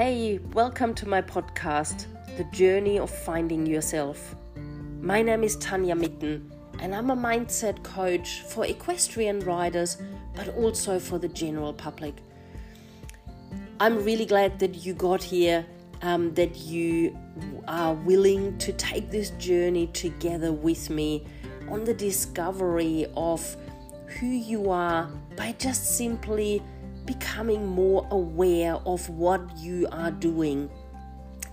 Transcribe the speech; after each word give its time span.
Hey, 0.00 0.38
welcome 0.52 0.94
to 0.94 1.08
my 1.08 1.20
podcast, 1.20 2.06
The 2.36 2.44
Journey 2.56 3.00
of 3.00 3.10
Finding 3.10 3.66
Yourself. 3.66 4.36
My 5.00 5.22
name 5.22 5.42
is 5.42 5.56
Tanya 5.56 5.96
Mitten, 5.96 6.52
and 6.78 6.94
I'm 6.94 7.10
a 7.10 7.16
mindset 7.16 7.82
coach 7.82 8.42
for 8.42 8.64
equestrian 8.64 9.40
riders, 9.40 10.00
but 10.36 10.50
also 10.50 11.00
for 11.00 11.18
the 11.18 11.26
general 11.26 11.72
public. 11.72 12.14
I'm 13.80 14.04
really 14.04 14.24
glad 14.24 14.60
that 14.60 14.86
you 14.86 14.94
got 14.94 15.20
here, 15.20 15.66
um, 16.02 16.32
that 16.34 16.54
you 16.58 17.18
are 17.66 17.94
willing 17.94 18.56
to 18.58 18.72
take 18.74 19.10
this 19.10 19.30
journey 19.30 19.88
together 19.88 20.52
with 20.52 20.90
me 20.90 21.26
on 21.68 21.82
the 21.82 21.94
discovery 21.94 23.04
of 23.16 23.56
who 24.20 24.28
you 24.28 24.70
are 24.70 25.10
by 25.34 25.56
just 25.58 25.96
simply 25.96 26.62
becoming 27.08 27.66
more 27.66 28.06
aware 28.10 28.74
of 28.84 29.08
what 29.08 29.40
you 29.56 29.88
are 29.90 30.10
doing. 30.10 30.68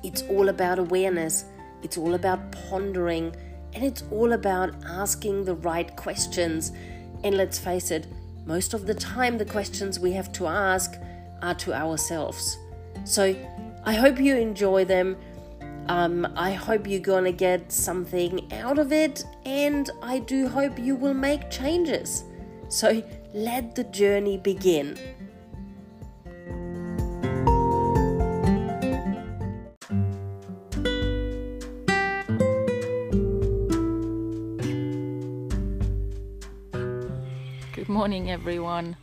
It's 0.04 0.22
all 0.24 0.50
about 0.50 0.80
awareness, 0.80 1.46
it's 1.82 1.98
all 1.98 2.14
about 2.14 2.52
pondering, 2.52 3.34
and 3.74 3.82
it's 3.82 4.04
all 4.12 4.34
about 4.34 4.76
asking 4.86 5.46
the 5.46 5.56
right 5.56 5.96
questions. 5.96 6.74
And 7.24 7.38
let's 7.38 7.58
face 7.58 7.90
it, 7.90 8.06
most 8.46 8.74
of 8.74 8.86
the 8.86 8.94
time, 8.94 9.38
the 9.38 9.46
questions 9.46 9.98
we 9.98 10.12
have 10.12 10.30
to 10.34 10.46
ask 10.46 10.96
are 11.42 11.56
to 11.56 11.74
ourselves. 11.74 12.58
So 13.06 13.34
I 13.86 13.94
hope 13.94 14.20
you 14.20 14.36
enjoy 14.36 14.84
them. 14.84 15.16
Um, 15.88 16.28
I 16.36 16.52
hope 16.52 16.86
you're 16.86 17.00
gonna 17.00 17.32
get 17.32 17.72
something 17.72 18.52
out 18.52 18.78
of 18.78 18.92
it, 18.92 19.24
and 19.46 19.90
I 20.04 20.20
do 20.20 20.50
hope 20.50 20.78
you 20.78 20.96
will 20.98 21.14
make 21.14 21.50
changes. 21.50 22.26
So 22.68 23.02
let 23.34 23.76
the 23.76 23.86
journey 23.86 24.38
begin. 24.38 24.98
Morning, 37.96 38.30
everyone. 38.30 38.98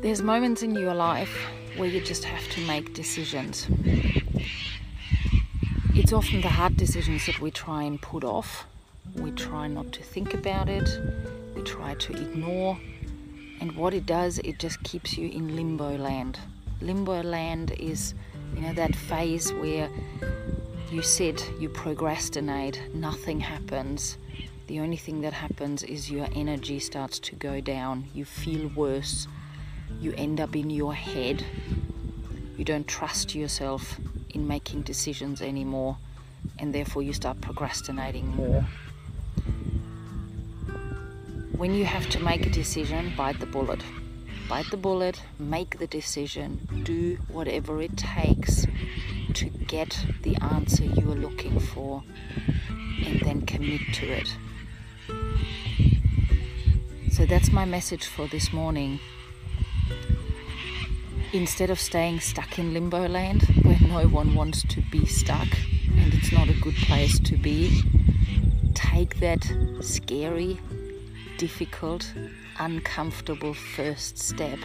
There's 0.00 0.22
moments 0.22 0.62
in 0.62 0.74
your 0.74 0.94
life 0.94 1.36
where 1.76 1.86
you 1.86 2.00
just 2.00 2.24
have 2.24 2.48
to 2.52 2.66
make 2.66 2.94
decisions. 2.94 3.66
It's 5.94 6.14
often 6.14 6.40
the 6.40 6.48
hard 6.48 6.78
decisions 6.78 7.26
that 7.26 7.38
we 7.38 7.50
try 7.50 7.82
and 7.82 8.00
put 8.00 8.24
off. 8.24 8.64
We 9.16 9.32
try 9.32 9.68
not 9.68 9.92
to 9.92 10.02
think 10.02 10.32
about 10.32 10.70
it, 10.70 10.88
we 11.54 11.60
try 11.60 11.92
to 11.92 12.12
ignore, 12.14 12.78
and 13.60 13.72
what 13.72 13.92
it 13.92 14.06
does, 14.06 14.38
it 14.38 14.58
just 14.58 14.82
keeps 14.82 15.18
you 15.18 15.28
in 15.28 15.54
limbo 15.54 15.98
land. 15.98 16.38
Limbo 16.80 17.22
land 17.22 17.72
is, 17.78 18.14
you 18.54 18.62
know, 18.62 18.72
that 18.72 18.96
phase 18.96 19.52
where 19.52 19.90
you 20.90 21.02
sit, 21.02 21.52
you 21.60 21.68
procrastinate, 21.68 22.80
nothing 22.94 23.40
happens 23.40 24.16
the 24.70 24.78
only 24.78 24.96
thing 24.96 25.20
that 25.22 25.32
happens 25.32 25.82
is 25.82 26.12
your 26.12 26.28
energy 26.32 26.78
starts 26.78 27.18
to 27.18 27.34
go 27.34 27.60
down. 27.60 28.04
You 28.14 28.24
feel 28.24 28.68
worse. 28.68 29.26
You 30.00 30.14
end 30.16 30.40
up 30.40 30.54
in 30.54 30.70
your 30.70 30.94
head. 30.94 31.44
You 32.56 32.64
don't 32.64 32.86
trust 32.86 33.34
yourself 33.34 33.98
in 34.32 34.46
making 34.46 34.82
decisions 34.82 35.42
anymore, 35.42 35.98
and 36.60 36.72
therefore 36.72 37.02
you 37.02 37.12
start 37.12 37.40
procrastinating 37.40 38.28
more. 38.28 38.64
When 41.56 41.74
you 41.74 41.84
have 41.84 42.08
to 42.10 42.20
make 42.20 42.46
a 42.46 42.50
decision, 42.50 43.12
bite 43.16 43.40
the 43.40 43.46
bullet. 43.46 43.82
Bite 44.48 44.70
the 44.70 44.76
bullet, 44.76 45.20
make 45.40 45.80
the 45.80 45.88
decision, 45.88 46.84
do 46.84 47.18
whatever 47.26 47.82
it 47.82 47.96
takes 47.96 48.68
to 49.34 49.46
get 49.46 49.98
the 50.22 50.36
answer 50.36 50.84
you 50.84 51.10
are 51.10 51.16
looking 51.16 51.58
for, 51.58 52.04
and 53.04 53.18
then 53.22 53.44
commit 53.46 53.80
to 53.94 54.06
it. 54.06 54.32
So 57.10 57.26
that's 57.26 57.52
my 57.52 57.64
message 57.64 58.06
for 58.06 58.26
this 58.28 58.52
morning. 58.52 58.98
Instead 61.32 61.68
of 61.68 61.78
staying 61.78 62.20
stuck 62.20 62.58
in 62.58 62.72
limbo 62.72 63.06
land 63.06 63.42
where 63.62 63.78
no 63.80 64.08
one 64.08 64.34
wants 64.34 64.62
to 64.68 64.80
be 64.90 65.04
stuck 65.04 65.48
and 65.98 66.14
it's 66.14 66.32
not 66.32 66.48
a 66.48 66.54
good 66.60 66.74
place 66.76 67.18
to 67.20 67.36
be, 67.36 67.82
take 68.74 69.20
that 69.20 69.46
scary, 69.80 70.58
difficult, 71.36 72.12
uncomfortable 72.58 73.54
first 73.54 74.18
step 74.18 74.58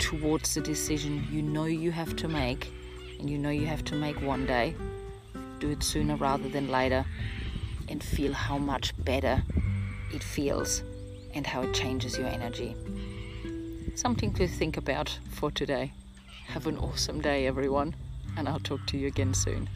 towards 0.00 0.54
the 0.54 0.60
decision 0.60 1.26
you 1.30 1.42
know 1.42 1.66
you 1.66 1.92
have 1.92 2.16
to 2.16 2.26
make 2.26 2.72
and 3.20 3.30
you 3.30 3.38
know 3.38 3.50
you 3.50 3.66
have 3.66 3.84
to 3.84 3.94
make 3.94 4.20
one 4.22 4.44
day. 4.46 4.74
Do 5.60 5.70
it 5.70 5.82
sooner 5.82 6.16
rather 6.16 6.48
than 6.48 6.68
later 6.68 7.04
and 7.90 8.02
feel 8.02 8.32
how 8.32 8.56
much 8.56 8.94
better 9.04 9.42
it 10.12 10.22
feels 10.22 10.82
and 11.34 11.46
how 11.46 11.62
it 11.62 11.74
changes 11.74 12.16
your 12.16 12.28
energy. 12.28 12.74
Something 13.94 14.32
to 14.34 14.46
think 14.46 14.76
about 14.76 15.18
for 15.30 15.50
today. 15.50 15.92
Have 16.48 16.66
an 16.66 16.78
awesome 16.78 17.20
day, 17.20 17.46
everyone, 17.46 17.94
and 18.36 18.48
I'll 18.48 18.60
talk 18.60 18.86
to 18.86 18.96
you 18.96 19.08
again 19.08 19.34
soon. 19.34 19.68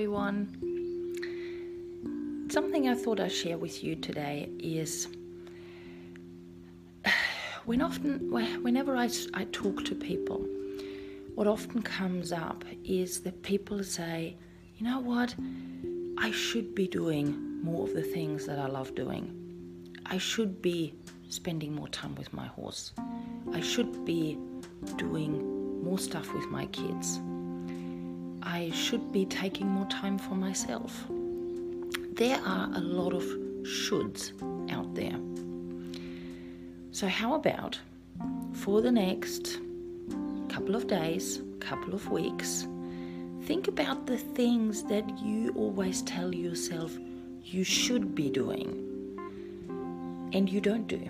Everyone. 0.00 0.48
Something 2.50 2.88
I 2.88 2.94
thought 2.94 3.20
I'd 3.20 3.30
share 3.30 3.58
with 3.58 3.84
you 3.84 3.94
today 3.96 4.48
is 4.58 5.08
when 7.66 7.82
often 7.82 8.30
whenever 8.62 8.96
I, 8.96 9.10
I 9.34 9.44
talk 9.52 9.84
to 9.84 9.94
people, 9.94 10.38
what 11.34 11.46
often 11.46 11.82
comes 11.82 12.32
up 12.32 12.64
is 12.82 13.20
that 13.24 13.42
people 13.42 13.84
say, 13.84 14.38
you 14.78 14.86
know 14.86 15.00
what, 15.00 15.34
I 16.16 16.30
should 16.30 16.74
be 16.74 16.88
doing 16.88 17.62
more 17.62 17.86
of 17.86 17.92
the 17.92 18.00
things 18.02 18.46
that 18.46 18.58
I 18.58 18.68
love 18.68 18.94
doing. 18.94 19.36
I 20.06 20.16
should 20.16 20.62
be 20.62 20.94
spending 21.28 21.74
more 21.74 21.88
time 21.88 22.14
with 22.14 22.32
my 22.32 22.46
horse. 22.46 22.92
I 23.52 23.60
should 23.60 24.06
be 24.06 24.38
doing 24.96 25.84
more 25.84 25.98
stuff 25.98 26.32
with 26.32 26.46
my 26.46 26.64
kids. 26.68 27.20
I 28.42 28.70
should 28.70 29.12
be 29.12 29.26
taking 29.26 29.68
more 29.68 29.86
time 29.86 30.18
for 30.18 30.34
myself. 30.34 31.04
There 31.08 32.40
are 32.44 32.70
a 32.74 32.80
lot 32.80 33.12
of 33.12 33.24
shoulds 33.62 34.32
out 34.70 34.94
there. 34.94 35.18
So, 36.92 37.06
how 37.06 37.34
about 37.34 37.78
for 38.52 38.82
the 38.82 38.92
next 38.92 39.58
couple 40.48 40.74
of 40.74 40.86
days, 40.86 41.40
couple 41.60 41.94
of 41.94 42.10
weeks, 42.10 42.66
think 43.44 43.68
about 43.68 44.06
the 44.06 44.18
things 44.18 44.82
that 44.84 45.18
you 45.18 45.52
always 45.56 46.02
tell 46.02 46.34
yourself 46.34 46.96
you 47.42 47.64
should 47.64 48.14
be 48.14 48.28
doing 48.30 48.86
and 50.32 50.48
you 50.48 50.60
don't 50.60 50.86
do. 50.86 51.00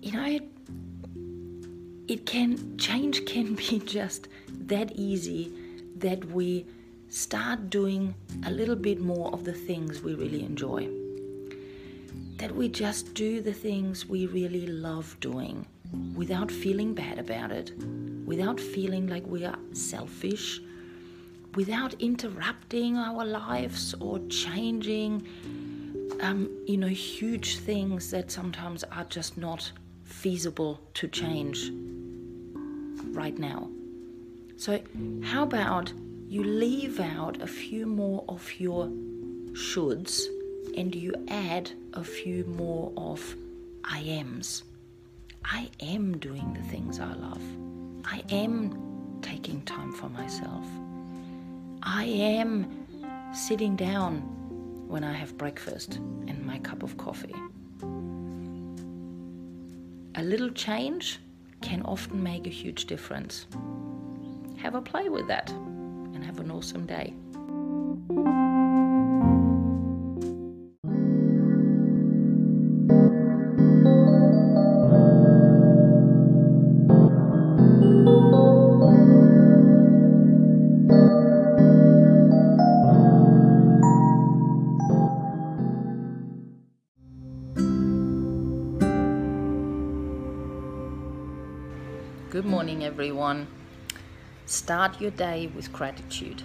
You 0.00 0.12
know, 0.12 0.24
it, 0.24 0.48
it 2.08 2.26
can 2.26 2.76
change 2.78 3.24
can 3.26 3.54
be 3.54 3.78
just 3.84 4.28
that 4.66 4.92
easy 4.94 5.52
that 6.02 6.24
we 6.26 6.66
start 7.08 7.70
doing 7.70 8.14
a 8.46 8.50
little 8.50 8.76
bit 8.76 9.00
more 9.00 9.32
of 9.32 9.44
the 9.44 9.52
things 9.52 10.02
we 10.02 10.14
really 10.14 10.42
enjoy. 10.44 10.88
That 12.36 12.54
we 12.54 12.68
just 12.68 13.14
do 13.14 13.40
the 13.40 13.52
things 13.52 14.06
we 14.06 14.26
really 14.26 14.66
love 14.66 15.16
doing 15.20 15.66
without 16.14 16.50
feeling 16.50 16.94
bad 16.94 17.18
about 17.18 17.52
it, 17.52 17.72
without 18.24 18.58
feeling 18.58 19.06
like 19.06 19.26
we 19.26 19.44
are 19.44 19.58
selfish, 19.72 20.60
without 21.54 21.94
interrupting 22.00 22.96
our 22.96 23.24
lives 23.24 23.94
or 24.00 24.18
changing, 24.28 25.26
um, 26.20 26.48
you 26.66 26.78
know, 26.78 26.88
huge 26.88 27.58
things 27.58 28.10
that 28.10 28.30
sometimes 28.30 28.84
are 28.84 29.04
just 29.04 29.36
not 29.36 29.70
feasible 30.04 30.80
to 30.94 31.08
change 31.08 31.70
right 33.14 33.38
now. 33.38 33.68
So, 34.64 34.78
how 35.24 35.42
about 35.42 35.92
you 36.28 36.44
leave 36.44 37.00
out 37.00 37.42
a 37.42 37.48
few 37.48 37.84
more 37.84 38.24
of 38.28 38.48
your 38.60 38.86
shoulds 39.54 40.22
and 40.76 40.94
you 40.94 41.14
add 41.26 41.72
a 41.94 42.04
few 42.04 42.44
more 42.44 42.92
of 42.96 43.34
I 43.82 43.98
ams? 44.02 44.62
I 45.44 45.68
am 45.80 46.16
doing 46.16 46.52
the 46.52 46.62
things 46.70 47.00
I 47.00 47.12
love. 47.12 47.42
I 48.04 48.22
am 48.30 49.18
taking 49.20 49.62
time 49.62 49.92
for 49.94 50.08
myself. 50.10 50.64
I 51.82 52.04
am 52.04 52.86
sitting 53.34 53.74
down 53.74 54.20
when 54.86 55.02
I 55.02 55.12
have 55.12 55.36
breakfast 55.36 55.96
and 56.28 56.46
my 56.46 56.60
cup 56.60 56.84
of 56.84 56.96
coffee. 56.96 57.34
A 60.14 60.22
little 60.22 60.50
change 60.50 61.18
can 61.62 61.82
often 61.82 62.22
make 62.22 62.46
a 62.46 62.50
huge 62.50 62.84
difference. 62.84 63.46
Have 64.62 64.76
a 64.76 64.80
play 64.80 65.08
with 65.08 65.26
that 65.26 65.50
and 65.50 66.24
have 66.24 66.38
an 66.38 66.52
awesome 66.52 66.86
day. 66.86 67.14
Good 92.30 92.44
morning, 92.44 92.84
everyone. 92.84 93.48
Start 94.52 95.00
your 95.00 95.12
day 95.12 95.46
with 95.56 95.72
gratitude. 95.72 96.42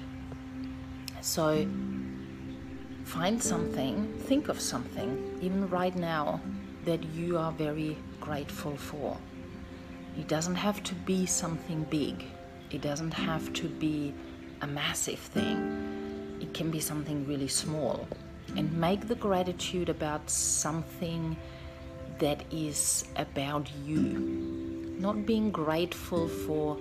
So, 1.19 1.67
find 3.03 3.43
something, 3.43 4.13
think 4.27 4.47
of 4.47 4.61
something, 4.61 5.37
even 5.41 5.69
right 5.69 5.93
now, 5.93 6.39
that 6.85 7.03
you 7.03 7.37
are 7.37 7.51
very 7.51 7.97
grateful 8.21 8.77
for. 8.77 9.17
It 10.17 10.29
doesn't 10.29 10.55
have 10.55 10.81
to 10.83 10.95
be 10.95 11.25
something 11.25 11.83
big, 11.89 12.23
it 12.71 12.79
doesn't 12.79 13.13
have 13.13 13.51
to 13.51 13.67
be 13.67 14.13
a 14.61 14.67
massive 14.67 15.19
thing, 15.19 16.37
it 16.39 16.53
can 16.53 16.71
be 16.71 16.79
something 16.79 17.27
really 17.27 17.49
small. 17.49 18.07
And 18.55 18.71
make 18.71 19.09
the 19.09 19.15
gratitude 19.15 19.89
about 19.89 20.29
something 20.29 21.35
that 22.19 22.41
is 22.53 23.03
about 23.17 23.69
you 23.85 24.47
not 24.97 25.25
being 25.25 25.51
grateful 25.51 26.29
for 26.29 26.77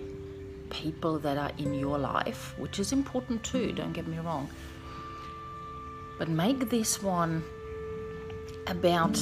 people 0.71 1.19
that 1.21 1.39
are 1.39 1.53
in 1.59 1.75
your 1.75 1.99
life, 1.99 2.55
which 2.59 2.79
is 2.79 2.93
important 2.93 3.43
too, 3.43 3.73
don't 3.73 3.93
get 3.93 4.07
me 4.07 4.19
wrong. 4.19 4.49
But 6.19 6.29
make 6.29 6.71
this 6.71 7.03
one 7.03 7.45
about 8.67 9.17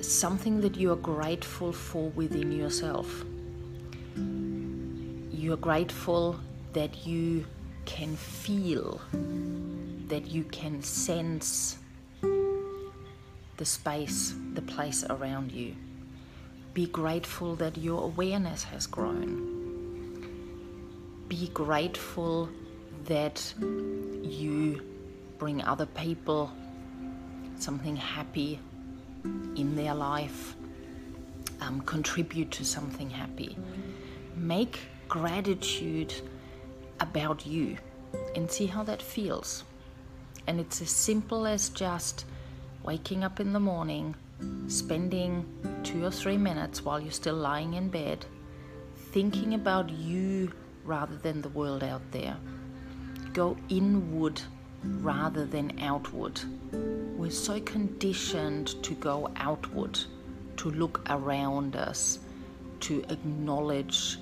something 0.00 0.60
that 0.60 0.76
you 0.76 0.92
are 0.92 0.96
grateful 0.96 1.72
for 1.72 2.10
within 2.10 2.52
yourself. 2.52 3.24
You're 4.16 5.56
grateful 5.56 6.38
that 6.72 7.06
you 7.06 7.44
can 7.84 8.16
feel, 8.16 9.00
that 10.08 10.26
you 10.28 10.44
can 10.44 10.82
sense 10.82 11.78
the 12.20 13.64
space, 13.64 14.34
the 14.54 14.62
place 14.62 15.04
around 15.04 15.52
you 15.52 15.74
be 16.74 16.86
grateful 16.86 17.54
that 17.56 17.76
your 17.76 18.02
awareness 18.02 18.64
has 18.64 18.86
grown. 18.86 19.61
Be 21.32 21.48
grateful 21.54 22.50
that 23.06 23.54
you 23.58 24.82
bring 25.38 25.62
other 25.62 25.86
people 25.86 26.52
something 27.56 27.96
happy 27.96 28.58
in 29.24 29.74
their 29.74 29.94
life, 29.94 30.54
um, 31.62 31.80
contribute 31.86 32.50
to 32.50 32.66
something 32.66 33.08
happy. 33.08 33.56
Make 34.36 34.80
gratitude 35.08 36.12
about 37.00 37.46
you 37.46 37.78
and 38.36 38.50
see 38.50 38.66
how 38.66 38.82
that 38.82 39.00
feels. 39.00 39.64
And 40.46 40.60
it's 40.60 40.82
as 40.82 40.90
simple 40.90 41.46
as 41.46 41.70
just 41.70 42.26
waking 42.82 43.24
up 43.24 43.40
in 43.40 43.54
the 43.54 43.60
morning, 43.60 44.16
spending 44.68 45.46
two 45.82 46.04
or 46.04 46.10
three 46.10 46.36
minutes 46.36 46.84
while 46.84 47.00
you're 47.00 47.10
still 47.10 47.36
lying 47.36 47.72
in 47.72 47.88
bed, 47.88 48.26
thinking 49.12 49.54
about 49.54 49.88
you 49.88 50.52
rather 50.84 51.16
than 51.16 51.42
the 51.42 51.48
world 51.50 51.82
out 51.84 52.02
there. 52.10 52.36
Go 53.32 53.56
inward 53.68 54.40
rather 54.84 55.46
than 55.46 55.78
outward. 55.80 56.40
We're 57.16 57.30
so 57.30 57.60
conditioned 57.60 58.82
to 58.82 58.94
go 58.94 59.30
outward, 59.36 59.98
to 60.56 60.70
look 60.70 61.02
around 61.08 61.76
us, 61.76 62.18
to 62.80 63.04
acknowledge 63.08 64.18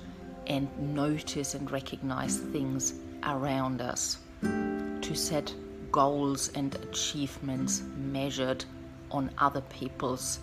and 0.47 0.67
notice 0.95 1.55
and 1.55 1.69
recognize 1.71 2.37
things 2.37 2.93
around 3.23 3.81
us, 3.81 4.17
to 4.41 5.15
set 5.15 5.53
goals 5.91 6.49
and 6.55 6.73
achievements 6.75 7.81
measured 7.97 8.63
on 9.09 9.29
other 9.37 9.61
people's 9.61 10.39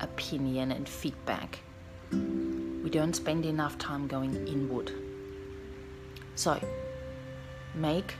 opinion 0.00 0.72
and 0.72 0.88
feedback. 0.88 1.60
We 2.12 2.90
don't 2.90 3.14
spend 3.14 3.46
enough 3.46 3.78
time 3.78 4.06
going 4.06 4.34
inward. 4.46 4.92
So, 6.40 6.58
make 7.74 8.14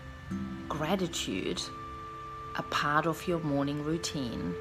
gratitude 0.69 1.62
a 2.56 2.62
part 2.64 3.06
of 3.06 3.26
your 3.26 3.38
morning 3.38 3.82
routine 3.82 4.55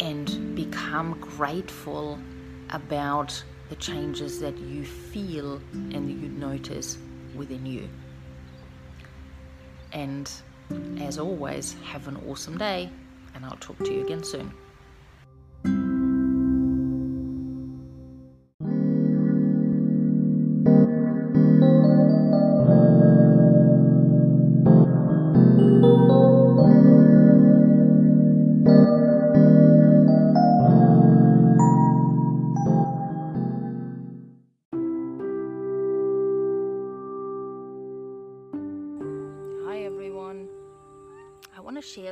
and 0.00 0.56
become 0.56 1.16
grateful 1.20 2.18
about 2.70 3.40
the 3.68 3.76
changes 3.76 4.40
that 4.40 4.58
you 4.58 4.84
feel 4.84 5.62
and 5.72 6.10
you 6.10 6.28
notice 6.28 6.98
within 7.36 7.64
you. 7.66 7.88
And 9.92 10.28
as 10.98 11.20
always, 11.20 11.76
have 11.84 12.08
an 12.08 12.16
awesome 12.28 12.58
day 12.58 12.90
and 13.36 13.44
I'll 13.44 13.58
talk 13.58 13.78
to 13.78 13.92
you 13.92 14.04
again 14.04 14.24
soon. 14.24 14.52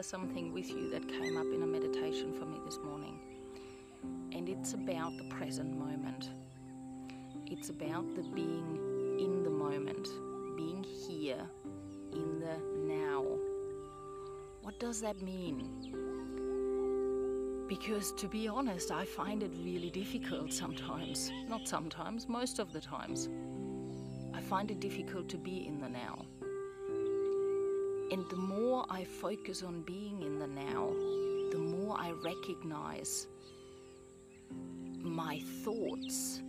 Something 0.04 0.52
with 0.52 0.68
you 0.70 0.90
that 0.90 1.08
came 1.08 1.36
up 1.36 1.46
in 1.46 1.62
a 1.62 1.66
meditation 1.66 2.32
for 2.34 2.44
me 2.44 2.58
this 2.64 2.78
morning. 2.84 3.18
And 4.32 4.48
it's 4.48 4.74
about 4.74 5.16
the 5.16 5.24
present 5.24 5.76
moment. 5.76 6.30
It's 7.46 7.70
about 7.70 8.14
the 8.14 8.22
being 8.22 9.18
in 9.18 9.42
the 9.42 9.50
moment, 9.50 10.08
being 10.56 10.84
here 10.84 11.40
in 12.12 12.38
the 12.38 12.58
now. 12.86 13.24
What 14.62 14.78
does 14.78 15.00
that 15.00 15.22
mean? 15.22 15.68
Because 17.68 18.12
to 18.12 18.28
be 18.28 18.46
honest, 18.46 18.90
I 18.90 19.06
find 19.06 19.42
it 19.42 19.52
really 19.62 19.90
difficult 19.90 20.52
sometimes. 20.52 21.32
Not 21.48 21.66
sometimes, 21.66 22.28
most 22.28 22.58
of 22.58 22.72
the 22.72 22.80
times. 22.80 23.30
I 24.34 24.40
find 24.42 24.70
it 24.70 24.80
difficult 24.80 25.28
to 25.30 25.38
be 25.38 25.66
in 25.66 25.80
the 25.80 25.88
now. 25.88 26.26
And 28.14 28.30
the 28.30 28.36
more 28.36 28.86
I 28.88 29.02
focus 29.02 29.64
on 29.64 29.82
being 29.82 30.22
in 30.22 30.38
the 30.38 30.46
now, 30.46 30.92
the 31.50 31.58
more 31.58 31.96
I 31.98 32.12
recognize 32.12 33.26
my 35.02 35.40
thoughts 35.64 36.40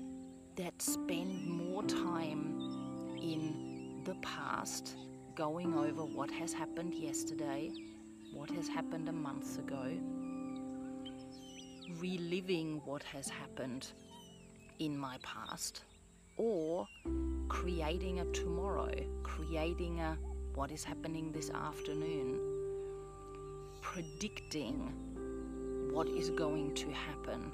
that 0.58 0.80
spend 0.80 1.48
more 1.48 1.82
time 1.82 3.18
in 3.20 4.04
the 4.06 4.14
past, 4.22 4.96
going 5.34 5.74
over 5.74 6.06
what 6.06 6.30
has 6.30 6.54
happened 6.54 6.94
yesterday, 6.94 7.72
what 8.32 8.52
has 8.52 8.68
happened 8.68 9.10
a 9.10 9.14
month 9.14 9.58
ago, 9.58 9.92
reliving 11.98 12.80
what 12.86 13.02
has 13.02 13.28
happened 13.28 13.92
in 14.78 14.96
my 14.96 15.18
past, 15.24 15.82
or 16.38 16.88
creating 17.50 18.20
a 18.20 18.26
tomorrow, 18.26 18.94
creating 19.24 20.00
a 20.02 20.16
what 20.56 20.72
is 20.72 20.86
happening 20.86 21.34
this 21.34 21.50
afternoon, 21.50 22.40
predicting 23.82 24.90
what 25.92 26.08
is 26.08 26.30
going 26.30 26.74
to 26.74 26.90
happen. 26.92 27.52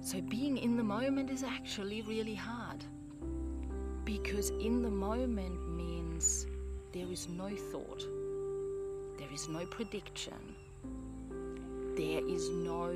So, 0.00 0.20
being 0.22 0.58
in 0.58 0.76
the 0.76 0.82
moment 0.82 1.30
is 1.30 1.44
actually 1.44 2.02
really 2.02 2.34
hard 2.34 2.84
because 4.04 4.50
in 4.50 4.82
the 4.82 4.90
moment 4.90 5.68
means 5.76 6.46
there 6.92 7.10
is 7.12 7.28
no 7.28 7.48
thought, 7.70 8.04
there 9.16 9.32
is 9.32 9.48
no 9.48 9.64
prediction, 9.66 10.40
there 11.96 12.26
is 12.26 12.50
no 12.50 12.92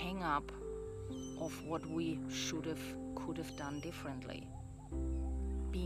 hang 0.00 0.22
up 0.22 0.50
of 1.40 1.52
what 1.66 1.84
we 1.86 2.18
should 2.30 2.64
have, 2.64 2.82
could 3.14 3.36
have 3.36 3.54
done 3.58 3.80
differently 3.80 4.46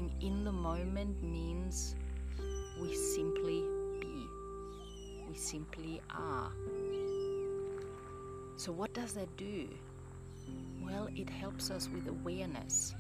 being 0.06 0.32
in 0.32 0.44
the 0.44 0.52
moment 0.52 1.22
means 1.22 1.94
we 2.80 2.94
simply 2.94 3.64
be. 4.00 4.26
We 5.28 5.36
simply 5.36 6.00
are. 6.10 6.50
So, 8.56 8.72
what 8.72 8.92
does 8.94 9.12
that 9.12 9.34
do? 9.36 9.68
Well, 10.82 11.08
it 11.14 11.28
helps 11.28 11.70
us 11.70 11.88
with 11.92 12.08
awareness. 12.08 12.94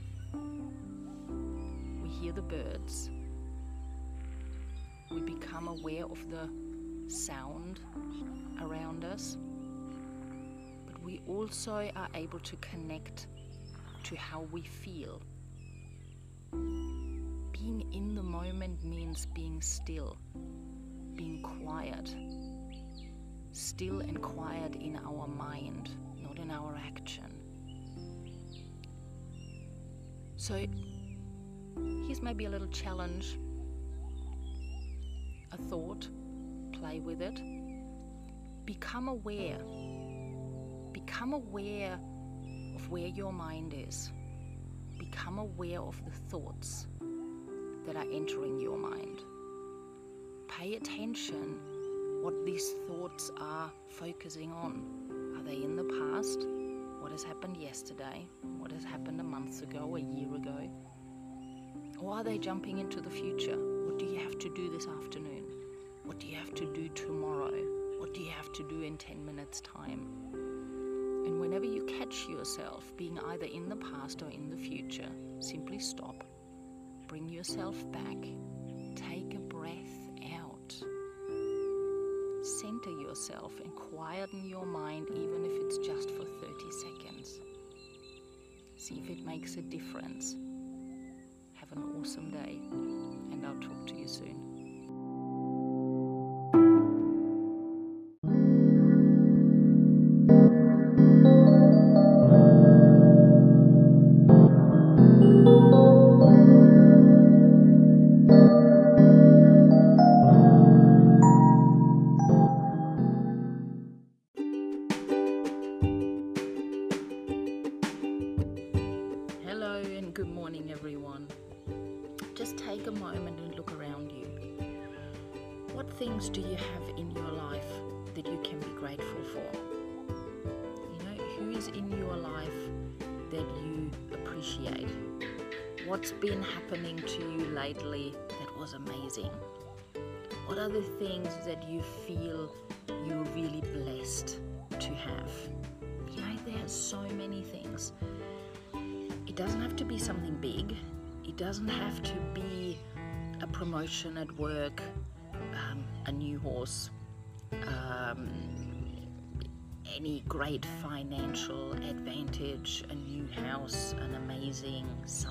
We 2.02 2.08
hear 2.08 2.32
the 2.32 2.42
birds. 2.42 3.10
We 5.10 5.20
become 5.20 5.68
aware 5.68 6.04
of 6.04 6.18
the 6.30 6.48
sound 7.08 7.80
around 8.60 9.04
us. 9.04 9.36
But 10.86 11.02
we 11.02 11.20
also 11.28 11.90
are 11.94 12.08
able 12.14 12.40
to 12.40 12.56
connect 12.56 13.28
to 14.04 14.16
how 14.16 14.42
we 14.52 14.62
feel. 14.62 15.20
Being 17.52 17.86
in 17.92 18.14
the 18.14 18.22
moment 18.22 18.84
means 18.84 19.26
being 19.26 19.60
still, 19.60 20.18
being 21.14 21.42
quiet. 21.42 22.14
Still 23.52 24.00
and 24.00 24.20
quiet 24.20 24.76
in 24.76 24.98
our 25.04 25.26
mind, 25.26 25.90
not 26.22 26.38
in 26.38 26.50
our 26.50 26.78
action. 26.86 27.32
So, 30.36 30.54
here's 32.06 32.22
maybe 32.22 32.44
a 32.44 32.50
little 32.50 32.68
challenge 32.68 33.38
a 35.52 35.56
thought, 35.56 36.08
play 36.72 37.00
with 37.00 37.22
it. 37.22 37.40
Become 38.64 39.08
aware. 39.08 39.58
Become 40.92 41.32
aware 41.32 41.98
of 42.74 42.90
where 42.90 43.06
your 43.06 43.32
mind 43.32 43.74
is. 43.74 44.10
Become 44.98 45.38
aware 45.38 45.80
of 45.80 46.02
the 46.04 46.10
thoughts 46.10 46.86
that 47.86 47.96
are 47.96 48.06
entering 48.12 48.60
your 48.60 48.78
mind. 48.78 49.22
Pay 50.48 50.76
attention 50.76 51.58
what 52.22 52.44
these 52.44 52.72
thoughts 52.88 53.30
are 53.38 53.70
focusing 53.88 54.52
on. 54.52 54.82
Are 55.36 55.42
they 55.42 55.62
in 55.62 55.76
the 55.76 55.84
past? 55.84 56.46
What 57.00 57.12
has 57.12 57.22
happened 57.22 57.56
yesterday? 57.56 58.26
What 58.58 58.72
has 58.72 58.84
happened 58.84 59.20
a 59.20 59.24
month 59.24 59.62
ago, 59.62 59.96
a 59.96 60.00
year 60.00 60.34
ago? 60.34 60.68
Or 62.00 62.14
are 62.14 62.24
they 62.24 62.38
jumping 62.38 62.78
into 62.78 63.00
the 63.00 63.10
future? 63.10 63.56
What 63.86 63.98
do 63.98 64.06
you 64.06 64.18
have 64.18 64.38
to 64.38 64.54
do 64.54 64.70
this 64.70 64.86
afternoon? 64.88 65.44
What 66.04 66.18
do 66.18 66.26
you 66.26 66.36
have 66.36 66.54
to 66.54 66.72
do 66.72 66.88
tomorrow? 66.88 67.52
What 67.98 68.12
do 68.12 68.20
you 68.22 68.30
have 68.30 68.52
to 68.54 68.68
do 68.68 68.82
in 68.82 68.96
10 68.98 69.24
minutes' 69.24 69.60
time? 69.60 70.25
And 71.26 71.40
whenever 71.40 71.64
you 71.64 71.84
catch 71.98 72.28
yourself 72.28 72.96
being 72.96 73.18
either 73.18 73.46
in 73.46 73.68
the 73.68 73.74
past 73.76 74.22
or 74.22 74.30
in 74.30 74.48
the 74.48 74.56
future, 74.56 75.08
simply 75.40 75.80
stop, 75.80 76.24
bring 77.08 77.28
yourself 77.28 77.74
back, 77.90 78.16
take 78.94 79.34
a 79.34 79.40
breath 79.40 80.08
out, 80.40 80.72
center 82.44 82.90
yourself, 83.00 83.52
and 83.60 83.74
quieten 83.74 84.48
your 84.48 84.64
mind, 84.64 85.08
even 85.10 85.44
if 85.44 85.52
it's 85.64 85.78
just 85.78 86.10
for 86.12 86.24
30 86.24 86.70
seconds. 86.70 87.40
See 88.76 89.02
if 89.02 89.10
it 89.10 89.26
makes 89.26 89.56
a 89.56 89.62
difference. 89.62 90.36
Have 91.54 91.72
an 91.72 91.82
awesome 91.98 92.30
day, 92.30 92.60
and 92.70 93.44
I'll 93.44 93.60
talk 93.60 93.84
to 93.88 93.94
you 93.96 94.06
soon. 94.06 94.55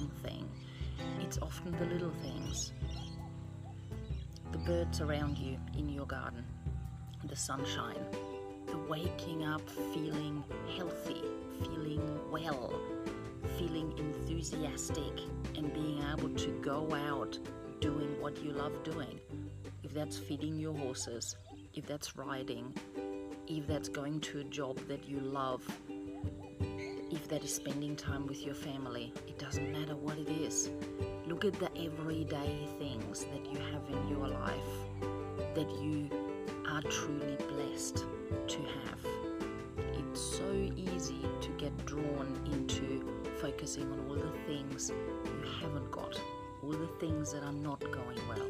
Something. 0.05 0.47
It's 1.21 1.37
often 1.41 1.71
the 1.77 1.85
little 1.85 2.11
things. 2.21 2.71
The 4.51 4.57
birds 4.59 5.01
around 5.01 5.37
you 5.37 5.57
in 5.77 5.89
your 5.89 6.05
garden, 6.05 6.45
the 7.25 7.35
sunshine, 7.35 8.05
the 8.67 8.77
waking 8.77 9.43
up 9.43 9.67
feeling 9.93 10.43
healthy, 10.77 11.21
feeling 11.61 12.19
well, 12.31 12.79
feeling 13.57 13.93
enthusiastic 13.97 15.19
and 15.55 15.73
being 15.73 16.03
able 16.13 16.29
to 16.29 16.47
go 16.61 16.93
out 16.93 17.37
doing 17.81 18.21
what 18.21 18.41
you 18.43 18.51
love 18.51 18.83
doing. 18.83 19.19
If 19.83 19.93
that's 19.93 20.17
feeding 20.17 20.57
your 20.57 20.73
horses, 20.73 21.35
if 21.73 21.85
that's 21.85 22.15
riding, 22.15 22.73
if 23.47 23.67
that's 23.67 23.89
going 23.89 24.21
to 24.21 24.39
a 24.39 24.43
job 24.45 24.77
that 24.87 25.07
you 25.07 25.19
love, 25.19 25.63
that 27.35 27.43
is 27.43 27.53
spending 27.53 27.97
time 27.97 28.25
with 28.27 28.45
your 28.45 28.55
family, 28.55 29.11
it 29.27 29.37
doesn't 29.37 29.69
matter 29.69 29.93
what 29.93 30.17
it 30.17 30.29
is. 30.29 30.69
Look 31.27 31.43
at 31.43 31.51
the 31.59 31.69
everyday 31.77 32.65
things 32.79 33.25
that 33.25 33.45
you 33.51 33.59
have 33.73 33.81
in 33.89 34.07
your 34.07 34.29
life 34.29 34.71
that 35.53 35.69
you 35.81 36.09
are 36.65 36.81
truly 36.83 37.35
blessed 37.49 38.05
to 38.47 38.57
have. 38.59 39.05
It's 39.97 40.21
so 40.21 40.49
easy 40.77 41.19
to 41.41 41.49
get 41.57 41.85
drawn 41.85 42.39
into 42.53 43.03
focusing 43.41 43.91
on 43.91 44.05
all 44.07 44.15
the 44.15 44.31
things 44.47 44.93
you 45.25 45.51
haven't 45.59 45.91
got, 45.91 46.17
all 46.63 46.71
the 46.71 46.89
things 47.01 47.33
that 47.33 47.43
are 47.43 47.51
not 47.51 47.81
going 47.81 48.21
well, 48.29 48.49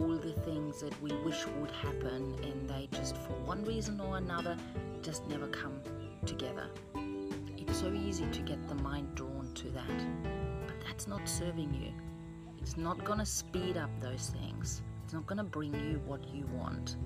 all 0.00 0.16
the 0.16 0.32
things 0.40 0.80
that 0.80 1.00
we 1.00 1.12
wish 1.18 1.46
would 1.60 1.70
happen 1.70 2.36
and 2.42 2.68
they 2.68 2.88
just, 2.90 3.16
for 3.18 3.34
one 3.44 3.62
reason 3.64 4.00
or 4.00 4.16
another, 4.16 4.56
just 5.02 5.24
never 5.28 5.46
come 5.46 5.80
together. 6.26 6.68
So 7.72 7.90
easy 7.94 8.26
to 8.26 8.42
get 8.42 8.68
the 8.68 8.74
mind 8.74 9.14
drawn 9.14 9.52
to 9.54 9.70
that, 9.70 9.88
but 10.66 10.74
that's 10.86 11.06
not 11.08 11.26
serving 11.26 11.72
you. 11.72 11.92
It's 12.60 12.76
not 12.76 13.02
going 13.04 13.20
to 13.20 13.24
speed 13.24 13.78
up 13.78 13.88
those 14.00 14.34
things, 14.38 14.82
it's 15.02 15.14
not 15.14 15.26
going 15.26 15.38
to 15.38 15.44
bring 15.44 15.72
you 15.74 15.98
what 16.04 16.22
you 16.28 16.46
want. 16.52 16.96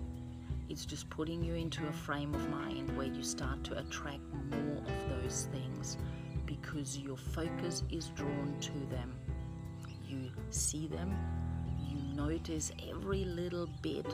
It's 0.68 0.85
just 0.85 1.09
putting 1.11 1.44
you 1.44 1.54
into 1.54 1.87
a 1.87 1.92
frame 1.92 2.35
of 2.35 2.49
mind 2.50 2.97
where 2.97 3.06
you 3.06 3.23
start 3.23 3.62
to 3.64 3.78
attract 3.78 4.23
more 4.50 4.78
of 4.78 5.23
those 5.23 5.49
things 5.52 5.97
because 6.44 6.99
your 6.99 7.18
focus 7.18 7.85
is 7.90 8.09
drawn 8.09 8.56
to 8.61 8.73
them. 8.90 9.14
You 10.09 10.33
see 10.50 10.88
them, 10.88 11.16
you 11.78 11.99
notice 12.16 12.73
every 12.90 13.25
little 13.25 13.68
bit 13.80 14.06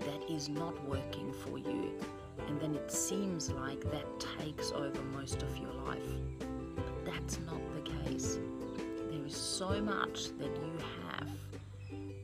that 0.00 0.30
is 0.30 0.48
not 0.48 0.82
working 0.88 1.32
for 1.32 1.58
you, 1.58 1.92
and 2.46 2.60
then 2.60 2.74
it 2.74 2.90
seems 2.90 3.50
like 3.50 3.80
that 3.90 4.06
takes 4.38 4.72
over 4.72 5.02
most 5.12 5.42
of 5.42 5.56
your 5.58 5.72
life. 5.86 6.12
But 6.76 7.04
that's 7.04 7.38
not 7.46 7.60
the 7.72 7.90
case. 7.90 8.38
There 9.10 9.24
is 9.26 9.36
so 9.36 9.80
much 9.80 10.30
that 10.38 10.54
you 10.56 10.72
have 11.08 11.28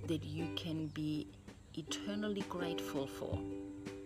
that 0.08 0.24
you 0.24 0.48
can 0.56 0.88
be 0.88 1.28
eternally 1.74 2.44
grateful 2.48 3.06
for, 3.06 3.38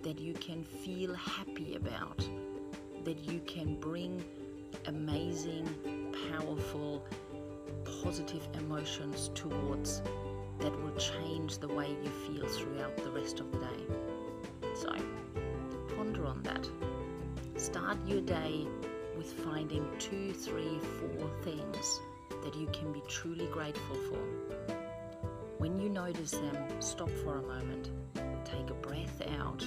that 0.03 0.19
you 0.19 0.35
can 0.35 0.63
feel 0.63 1.15
happy 1.15 1.75
about, 1.75 2.27
that 3.05 3.19
you 3.19 3.41
can 3.47 3.75
bring 3.81 4.25
amazing, 4.87 5.69
powerful, 6.31 7.05
positive 8.03 8.47
emotions 8.59 9.31
towards 9.35 10.03
that 10.59 10.73
will 10.83 10.95
change 10.97 11.59
the 11.59 11.69
way 11.69 11.89
you 12.03 12.11
feel 12.11 12.47
throughout 12.47 12.97
the 12.97 13.11
rest 13.11 13.41
of 13.41 13.51
the 13.53 13.59
day. 13.59 13.86
Your 18.07 18.21
day 18.21 18.67
with 19.17 19.33
finding 19.45 19.89
two, 19.99 20.33
three, 20.33 20.79
four 21.01 21.29
things 21.43 22.01
that 22.45 22.55
you 22.55 22.69
can 22.73 22.93
be 22.93 23.03
truly 23.09 23.47
grateful 23.47 23.97
for. 24.09 24.75
When 25.59 25.81
you 25.81 25.89
notice 25.89 26.31
them, 26.31 26.57
stop 26.81 27.11
for 27.25 27.39
a 27.39 27.43
moment, 27.43 27.91
take 28.45 28.71
a 28.71 28.75
breath 28.75 29.23
out, 29.41 29.67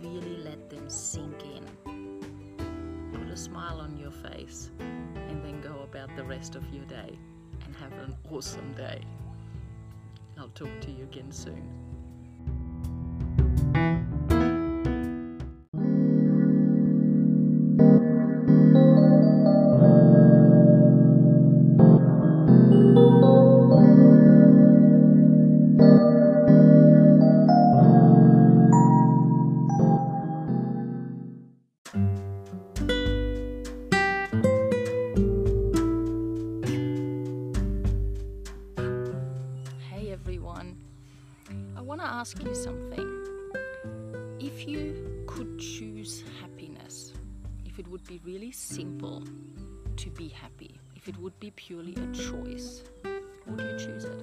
really 0.00 0.36
let 0.38 0.70
them 0.70 0.88
sink 0.88 1.42
in. 1.44 3.10
Put 3.12 3.28
a 3.28 3.36
smile 3.36 3.80
on 3.80 3.96
your 3.96 4.12
face, 4.12 4.70
and 4.78 5.44
then 5.44 5.60
go 5.60 5.80
about 5.82 6.14
the 6.16 6.24
rest 6.24 6.54
of 6.54 6.62
your 6.72 6.84
day 6.84 7.18
and 7.64 7.76
have 7.76 7.92
an 7.94 8.14
awesome 8.30 8.72
day. 8.74 9.00
I'll 10.38 10.48
talk 10.48 10.80
to 10.82 10.90
you 10.90 11.04
again 11.04 11.32
soon. 11.32 11.83
If 51.04 51.08
it 51.08 51.20
would 51.20 51.38
be 51.38 51.50
purely 51.50 51.94
a 51.96 52.06
choice, 52.14 52.82
would 53.46 53.60
you 53.60 53.78
choose 53.78 54.04
it? 54.04 54.22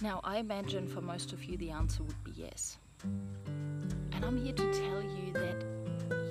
Now, 0.00 0.20
I 0.24 0.38
imagine 0.38 0.88
for 0.88 1.00
most 1.00 1.32
of 1.32 1.44
you 1.44 1.56
the 1.56 1.70
answer 1.70 2.02
would 2.02 2.24
be 2.24 2.32
yes. 2.34 2.78
And 3.04 4.24
I'm 4.24 4.44
here 4.44 4.54
to 4.54 4.72
tell 4.72 5.02
you 5.02 5.32
that 5.34 5.64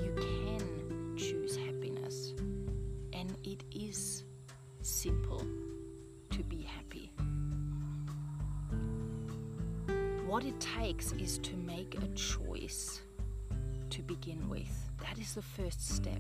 you 0.04 0.14
can 0.18 1.16
choose 1.16 1.56
happiness, 1.56 2.34
and 3.14 3.38
it 3.46 3.64
is 3.72 4.26
simple 4.82 5.48
to 6.32 6.44
be 6.44 6.62
happy. 6.62 7.14
What 10.26 10.44
it 10.44 10.60
takes 10.60 11.14
is 11.14 11.38
to 11.38 11.56
make 11.56 11.96
a 12.04 12.08
choice 12.16 13.00
to 13.92 14.02
begin 14.02 14.50
with. 14.50 14.90
That 15.02 15.18
is 15.18 15.36
the 15.36 15.42
first 15.42 15.88
step. 15.88 16.20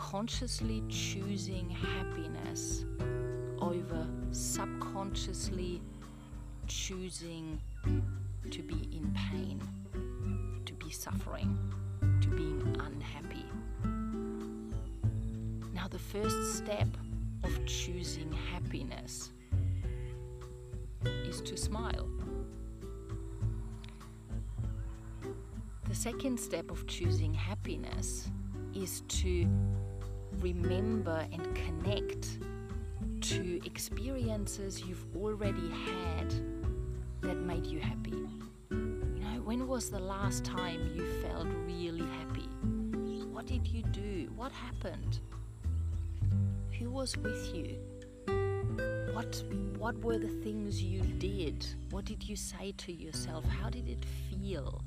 Consciously 0.00 0.82
choosing 0.88 1.68
happiness 1.68 2.86
over 3.60 4.08
subconsciously 4.32 5.82
choosing 6.66 7.60
to 8.50 8.62
be 8.62 8.88
in 8.96 9.14
pain, 9.30 9.60
to 10.64 10.72
be 10.72 10.90
suffering, 10.90 11.56
to 12.22 12.28
being 12.28 12.76
unhappy. 12.80 13.44
Now, 15.74 15.86
the 15.86 15.98
first 15.98 16.56
step 16.56 16.88
of 17.44 17.66
choosing 17.66 18.32
happiness 18.52 19.30
is 21.04 21.42
to 21.42 21.58
smile. 21.58 22.08
The 25.88 25.94
second 25.94 26.40
step 26.40 26.70
of 26.70 26.86
choosing 26.86 27.34
happiness 27.34 28.28
is 28.74 29.02
to 29.08 29.46
remember 30.40 31.26
and 31.32 31.54
connect 31.54 32.38
to 33.20 33.60
experiences 33.66 34.82
you've 34.86 35.04
already 35.16 35.68
had 35.70 36.34
that 37.20 37.36
made 37.36 37.66
you 37.66 37.78
happy. 37.78 38.26
You 38.70 39.20
know, 39.20 39.42
when 39.44 39.68
was 39.68 39.90
the 39.90 39.98
last 39.98 40.44
time 40.44 40.90
you 40.94 41.04
felt 41.22 41.46
really 41.66 42.06
happy? 42.18 42.48
What 43.30 43.46
did 43.46 43.66
you 43.66 43.82
do? 43.82 44.30
What 44.36 44.52
happened? 44.52 45.20
Who 46.78 46.90
was 46.90 47.16
with 47.18 47.54
you? 47.54 47.76
What 49.12 49.42
what 49.78 49.96
were 50.04 50.18
the 50.18 50.28
things 50.28 50.82
you 50.82 51.00
did? 51.00 51.66
What 51.90 52.04
did 52.04 52.22
you 52.22 52.36
say 52.36 52.72
to 52.78 52.92
yourself? 52.92 53.44
How 53.46 53.70
did 53.70 53.88
it 53.88 54.04
feel? 54.28 54.82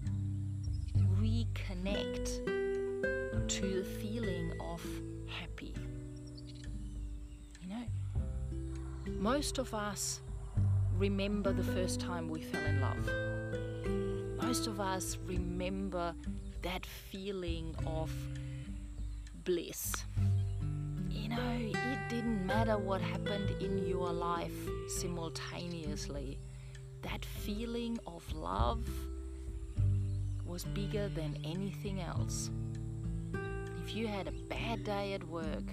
Reconnect 1.20 2.46
to 3.48 3.62
the 3.62 3.84
feeling 3.84 4.54
of 4.60 4.82
happy. 5.28 5.74
You 7.62 7.70
know, 7.70 7.86
most 9.20 9.58
of 9.58 9.74
us 9.74 10.22
remember 10.98 11.52
the 11.54 11.64
first 11.64 12.00
time 12.00 12.30
we 12.30 12.42
fell 12.42 12.66
in 12.66 12.82
love. 12.82 14.46
Most 14.46 14.68
of 14.68 14.80
us 14.80 15.18
remember 15.26 16.14
that 16.62 16.86
feeling 16.86 17.76
of 17.86 18.12
bliss. 19.44 19.94
You 21.10 21.30
know, 21.30 21.58
it 21.60 22.10
didn't 22.10 22.46
matter 22.46 22.78
what 22.78 23.02
happened 23.02 23.50
in 23.62 23.86
your 23.88 24.12
life 24.12 24.54
simultaneously. 24.88 26.40
That 27.02 27.26
feeling 27.26 28.00
of 28.08 28.24
love 28.34 28.88
was 30.46 30.64
bigger 30.66 31.10
than 31.10 31.38
anything 31.44 32.02
else. 32.02 32.50
If 33.86 33.94
you 33.94 34.08
had 34.08 34.30
a 34.30 34.32
bad 34.32 34.86
day 34.86 35.12
at 35.12 35.28
work, 35.28 35.66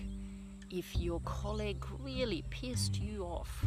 if 0.68 0.96
your 0.96 1.20
colleague 1.20 1.86
really 2.00 2.42
pissed 2.50 3.00
you 3.00 3.22
off, 3.22 3.64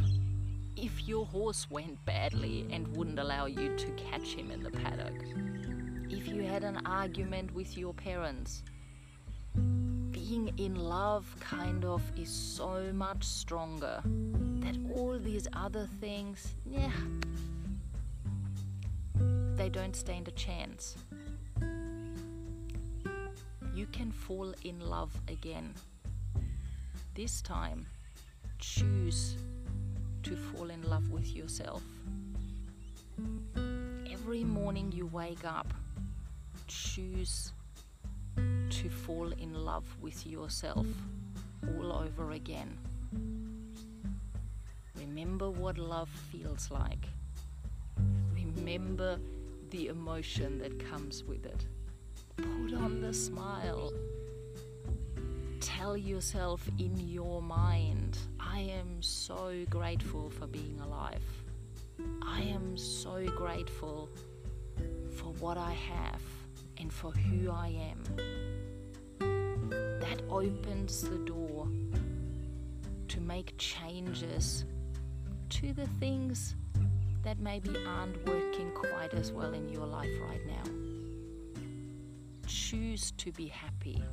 if 0.75 1.07
your 1.07 1.25
horse 1.25 1.69
went 1.71 2.03
badly 2.03 2.67
and 2.69 2.85
wouldn't 2.97 3.19
allow 3.19 3.45
you 3.45 3.73
to 3.77 3.87
catch 3.91 4.35
him 4.35 4.51
in 4.51 4.61
the 4.61 4.69
paddock, 4.69 5.13
if 6.09 6.27
you 6.27 6.43
had 6.43 6.65
an 6.65 6.85
argument 6.85 7.53
with 7.55 7.77
your 7.77 7.93
parents, 7.93 8.63
being 10.11 10.51
in 10.57 10.75
love 10.75 11.25
kind 11.39 11.85
of 11.85 12.01
is 12.17 12.29
so 12.29 12.91
much 12.93 13.23
stronger 13.23 14.01
that 14.59 14.77
all 14.93 15.17
these 15.17 15.47
other 15.53 15.87
things, 16.01 16.53
yeah, 16.65 16.91
they 19.55 19.69
don't 19.69 19.95
stand 19.95 20.27
a 20.27 20.31
chance. 20.31 20.97
You 23.75 23.87
can 23.87 24.11
fall 24.11 24.53
in 24.63 24.79
love 24.79 25.11
again. 25.27 25.73
This 27.15 27.41
time, 27.41 27.87
choose 28.59 29.35
to 30.21 30.35
fall 30.35 30.69
in 30.69 30.83
love 30.83 31.09
with 31.09 31.35
yourself. 31.35 31.81
Every 34.11 34.43
morning 34.43 34.91
you 34.91 35.07
wake 35.07 35.43
up, 35.43 35.73
choose 36.67 37.51
to 38.35 38.89
fall 38.89 39.31
in 39.31 39.53
love 39.53 39.85
with 40.01 40.25
yourself 40.27 40.85
all 41.75 41.93
over 41.93 42.31
again. 42.31 42.77
Remember 44.95 45.49
what 45.49 45.79
love 45.79 46.09
feels 46.31 46.69
like. 46.69 47.07
Remember 48.35 49.17
the 49.71 49.87
emotion 49.87 50.59
that 50.59 50.79
comes 50.91 51.23
with 51.23 51.45
it. 51.47 51.65
Put 52.37 52.73
on 52.73 53.01
the 53.01 53.13
smile. 53.13 53.91
Tell 55.59 55.95
yourself 55.95 56.67
in 56.79 56.97
your 56.97 57.41
mind, 57.41 58.17
I 58.39 58.59
am 58.59 59.01
so 59.01 59.65
grateful 59.69 60.29
for 60.29 60.47
being 60.47 60.79
alive. 60.81 61.23
I 62.21 62.41
am 62.41 62.77
so 62.77 63.25
grateful 63.37 64.09
for 65.11 65.33
what 65.39 65.57
I 65.57 65.71
have 65.71 66.21
and 66.77 66.91
for 66.91 67.11
who 67.11 67.51
I 67.51 67.67
am. 67.91 68.03
That 69.99 70.21
opens 70.29 71.01
the 71.01 71.17
door 71.19 71.67
to 73.07 73.21
make 73.21 73.53
changes 73.57 74.65
to 75.49 75.73
the 75.73 75.87
things 75.99 76.55
that 77.23 77.39
maybe 77.39 77.75
aren't 77.87 78.25
working 78.27 78.71
quite 78.71 79.13
as 79.13 79.31
well 79.31 79.53
in 79.53 79.69
your 79.69 79.85
life 79.85 80.09
right 80.27 80.45
now. 80.45 80.82
Choose 82.53 83.09
to 83.17 83.31
be 83.31 83.47
happy. 83.47 84.03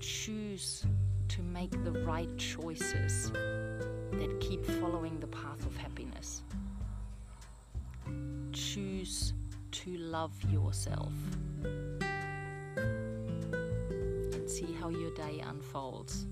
Choose 0.00 0.84
to 1.28 1.42
make 1.42 1.70
the 1.82 1.92
right 1.92 2.28
choices 2.36 3.30
that 3.30 4.36
keep 4.38 4.66
following 4.66 5.18
the 5.18 5.28
path 5.28 5.64
of 5.64 5.74
happiness. 5.78 6.42
Choose 8.52 9.32
to 9.70 9.96
love 9.96 10.34
yourself 10.52 11.14
and 11.64 12.02
see 14.46 14.70
how 14.78 14.90
your 14.90 15.14
day 15.14 15.42
unfolds. 15.48 16.26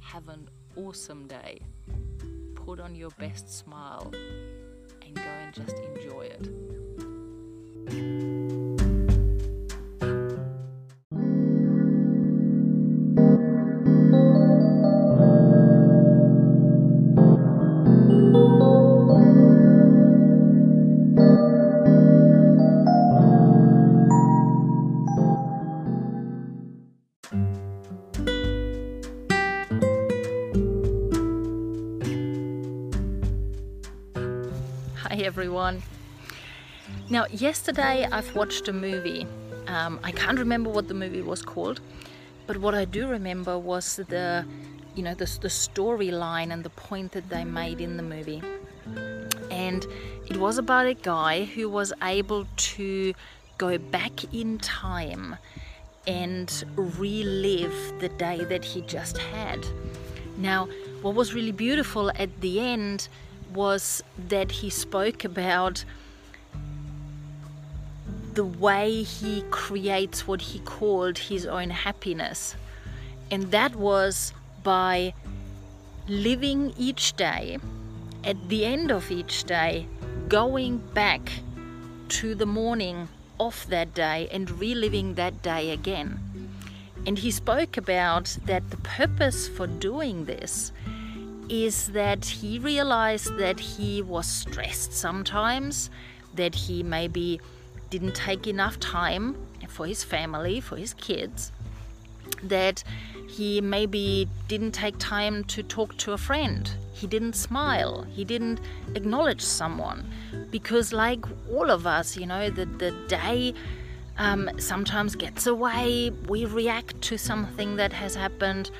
Have 0.00 0.30
an 0.30 0.48
awesome 0.76 1.26
day. 1.26 1.60
Put 2.54 2.80
on 2.80 2.94
your 2.94 3.10
best 3.18 3.50
smile 3.54 4.10
and 4.14 5.14
go 5.14 5.20
and 5.20 5.52
just 5.52 5.76
enjoy 5.76 6.30
it. 7.90 8.37
Now, 37.18 37.26
yesterday 37.32 38.06
I've 38.12 38.32
watched 38.36 38.68
a 38.68 38.72
movie. 38.72 39.26
Um, 39.66 39.98
I 40.04 40.12
can't 40.12 40.38
remember 40.38 40.70
what 40.70 40.86
the 40.86 40.94
movie 40.94 41.20
was 41.20 41.42
called, 41.42 41.80
but 42.46 42.58
what 42.58 42.76
I 42.76 42.84
do 42.84 43.08
remember 43.08 43.58
was 43.58 43.96
the, 43.96 44.46
you 44.94 45.02
know, 45.02 45.14
the, 45.14 45.24
the 45.40 45.48
storyline 45.48 46.52
and 46.52 46.62
the 46.62 46.70
point 46.70 47.10
that 47.10 47.28
they 47.28 47.44
made 47.44 47.80
in 47.80 47.96
the 47.96 48.04
movie. 48.04 48.40
And 49.50 49.84
it 50.26 50.36
was 50.36 50.58
about 50.58 50.86
a 50.86 50.94
guy 50.94 51.42
who 51.42 51.68
was 51.68 51.92
able 52.04 52.46
to 52.74 53.14
go 53.58 53.78
back 53.78 54.32
in 54.32 54.58
time 54.58 55.34
and 56.06 56.64
relive 56.76 57.94
the 57.98 58.10
day 58.10 58.44
that 58.44 58.64
he 58.64 58.82
just 58.82 59.18
had. 59.18 59.66
Now, 60.36 60.68
what 61.02 61.16
was 61.16 61.34
really 61.34 61.50
beautiful 61.50 62.12
at 62.12 62.40
the 62.42 62.60
end 62.60 63.08
was 63.52 64.04
that 64.28 64.52
he 64.52 64.70
spoke 64.70 65.24
about 65.24 65.84
the 68.38 68.44
way 68.44 69.02
he 69.02 69.42
creates 69.50 70.24
what 70.28 70.40
he 70.40 70.60
called 70.60 71.18
his 71.18 71.44
own 71.44 71.70
happiness. 71.70 72.54
And 73.32 73.50
that 73.50 73.74
was 73.74 74.32
by 74.62 75.12
living 76.06 76.72
each 76.78 77.16
day, 77.16 77.58
at 78.22 78.48
the 78.48 78.64
end 78.64 78.92
of 78.92 79.10
each 79.10 79.42
day, 79.42 79.88
going 80.28 80.78
back 80.94 81.32
to 82.10 82.36
the 82.36 82.46
morning 82.46 83.08
of 83.40 83.66
that 83.70 83.92
day 83.92 84.28
and 84.30 84.48
reliving 84.60 85.14
that 85.14 85.42
day 85.42 85.72
again. 85.72 86.20
And 87.08 87.18
he 87.18 87.32
spoke 87.32 87.76
about 87.76 88.38
that 88.46 88.70
the 88.70 88.82
purpose 88.98 89.48
for 89.48 89.66
doing 89.66 90.26
this 90.26 90.70
is 91.48 91.88
that 91.88 92.24
he 92.24 92.60
realized 92.60 93.36
that 93.38 93.58
he 93.58 94.00
was 94.00 94.28
stressed 94.28 94.92
sometimes, 94.92 95.90
that 96.34 96.54
he 96.54 96.84
maybe 96.84 97.40
didn't 97.90 98.14
take 98.14 98.46
enough 98.46 98.78
time 98.80 99.36
for 99.68 99.86
his 99.86 100.04
family, 100.04 100.60
for 100.60 100.76
his 100.76 100.94
kids, 100.94 101.52
that 102.42 102.84
he 103.28 103.60
maybe 103.60 104.28
didn't 104.48 104.72
take 104.72 104.96
time 104.98 105.44
to 105.44 105.62
talk 105.62 105.96
to 105.98 106.12
a 106.12 106.18
friend, 106.18 106.70
he 106.92 107.06
didn't 107.06 107.34
smile, 107.34 108.02
he 108.10 108.24
didn't 108.24 108.60
acknowledge 108.94 109.42
someone. 109.42 110.10
Because, 110.50 110.92
like 110.92 111.24
all 111.50 111.70
of 111.70 111.86
us, 111.86 112.16
you 112.16 112.26
know, 112.26 112.50
the, 112.50 112.64
the 112.64 112.90
day 113.06 113.54
um, 114.16 114.50
sometimes 114.58 115.14
gets 115.14 115.46
away, 115.46 116.10
we 116.26 116.44
react 116.44 117.00
to 117.02 117.18
something 117.18 117.76
that 117.76 117.92
has 117.92 118.14
happened. 118.14 118.70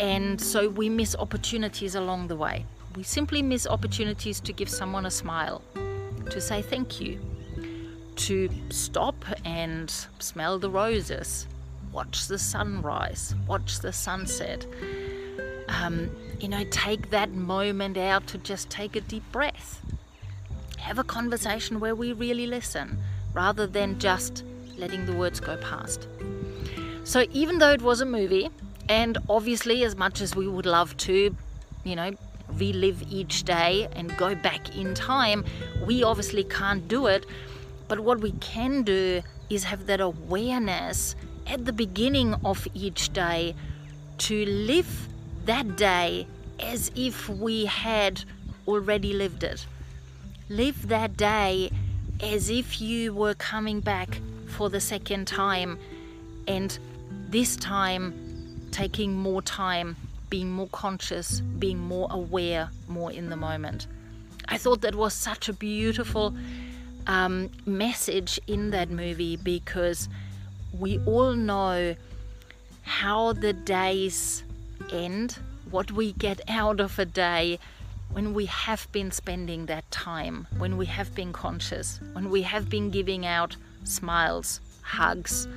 And 0.00 0.40
so 0.40 0.68
we 0.68 0.88
miss 0.88 1.14
opportunities 1.16 1.94
along 1.94 2.28
the 2.28 2.36
way. 2.36 2.64
We 2.96 3.02
simply 3.02 3.42
miss 3.42 3.66
opportunities 3.66 4.40
to 4.40 4.52
give 4.52 4.68
someone 4.68 5.04
a 5.04 5.10
smile, 5.10 5.62
to 6.30 6.40
say 6.40 6.62
thank 6.62 7.00
you, 7.00 7.20
to 8.16 8.48
stop 8.70 9.24
and 9.44 9.90
smell 10.18 10.58
the 10.58 10.70
roses, 10.70 11.46
watch 11.92 12.26
the 12.26 12.38
sunrise, 12.38 13.34
watch 13.46 13.80
the 13.80 13.92
sunset. 13.92 14.66
Um, 15.68 16.10
you 16.40 16.48
know, 16.48 16.64
take 16.70 17.10
that 17.10 17.30
moment 17.32 17.96
out 17.96 18.26
to 18.28 18.38
just 18.38 18.70
take 18.70 18.96
a 18.96 19.00
deep 19.00 19.24
breath. 19.32 19.80
Have 20.78 20.98
a 20.98 21.04
conversation 21.04 21.80
where 21.80 21.94
we 21.94 22.12
really 22.12 22.46
listen 22.46 22.98
rather 23.32 23.66
than 23.66 23.98
just 23.98 24.44
letting 24.76 25.06
the 25.06 25.12
words 25.12 25.40
go 25.40 25.56
past. 25.56 26.08
So, 27.04 27.24
even 27.32 27.58
though 27.58 27.70
it 27.70 27.82
was 27.82 28.00
a 28.00 28.06
movie, 28.06 28.50
and 28.88 29.18
obviously, 29.28 29.84
as 29.84 29.96
much 29.96 30.20
as 30.20 30.36
we 30.36 30.46
would 30.46 30.66
love 30.66 30.96
to, 30.98 31.34
you 31.84 31.96
know, 31.96 32.12
relive 32.52 33.02
each 33.10 33.44
day 33.44 33.88
and 33.92 34.16
go 34.16 34.34
back 34.34 34.76
in 34.76 34.94
time, 34.94 35.44
we 35.86 36.02
obviously 36.02 36.44
can't 36.44 36.86
do 36.88 37.06
it. 37.06 37.26
But 37.88 38.00
what 38.00 38.20
we 38.20 38.32
can 38.32 38.82
do 38.82 39.22
is 39.50 39.64
have 39.64 39.86
that 39.86 40.00
awareness 40.00 41.14
at 41.46 41.64
the 41.64 41.72
beginning 41.72 42.34
of 42.44 42.66
each 42.74 43.12
day 43.12 43.54
to 44.18 44.46
live 44.46 45.08
that 45.44 45.76
day 45.76 46.26
as 46.60 46.90
if 46.94 47.28
we 47.28 47.66
had 47.66 48.24
already 48.66 49.12
lived 49.12 49.44
it. 49.44 49.66
Live 50.48 50.88
that 50.88 51.16
day 51.16 51.70
as 52.22 52.48
if 52.48 52.80
you 52.80 53.12
were 53.12 53.34
coming 53.34 53.80
back 53.80 54.20
for 54.46 54.70
the 54.70 54.80
second 54.80 55.26
time, 55.26 55.78
and 56.46 56.78
this 57.28 57.56
time 57.56 58.68
taking 58.70 59.14
more 59.14 59.42
time, 59.42 59.96
being 60.30 60.50
more 60.50 60.68
conscious, 60.68 61.40
being 61.58 61.78
more 61.78 62.08
aware, 62.10 62.70
more 62.88 63.10
in 63.10 63.30
the 63.30 63.36
moment. 63.36 63.86
I 64.48 64.58
thought 64.58 64.80
that 64.82 64.94
was 64.94 65.14
such 65.14 65.48
a 65.48 65.52
beautiful 65.52 66.34
um, 67.06 67.50
message 67.66 68.40
in 68.46 68.70
that 68.70 68.90
movie 68.90 69.36
because 69.36 70.08
we 70.78 70.98
all 71.06 71.34
know 71.34 71.94
how 72.82 73.32
the 73.32 73.52
days 73.52 74.42
end, 74.92 75.38
what 75.70 75.92
we 75.92 76.12
get 76.12 76.40
out 76.48 76.80
of 76.80 76.98
a 76.98 77.04
day 77.04 77.58
when 78.12 78.34
we 78.34 78.46
have 78.46 78.86
been 78.92 79.10
spending 79.10 79.66
that 79.66 79.90
time, 79.90 80.46
when 80.58 80.76
we 80.76 80.86
have 80.86 81.14
been 81.14 81.32
conscious, 81.32 82.00
when 82.12 82.30
we 82.30 82.42
have 82.42 82.68
been 82.68 82.90
giving 82.90 83.26
out 83.26 83.56
smiles, 83.84 84.60
hugs 84.82 85.48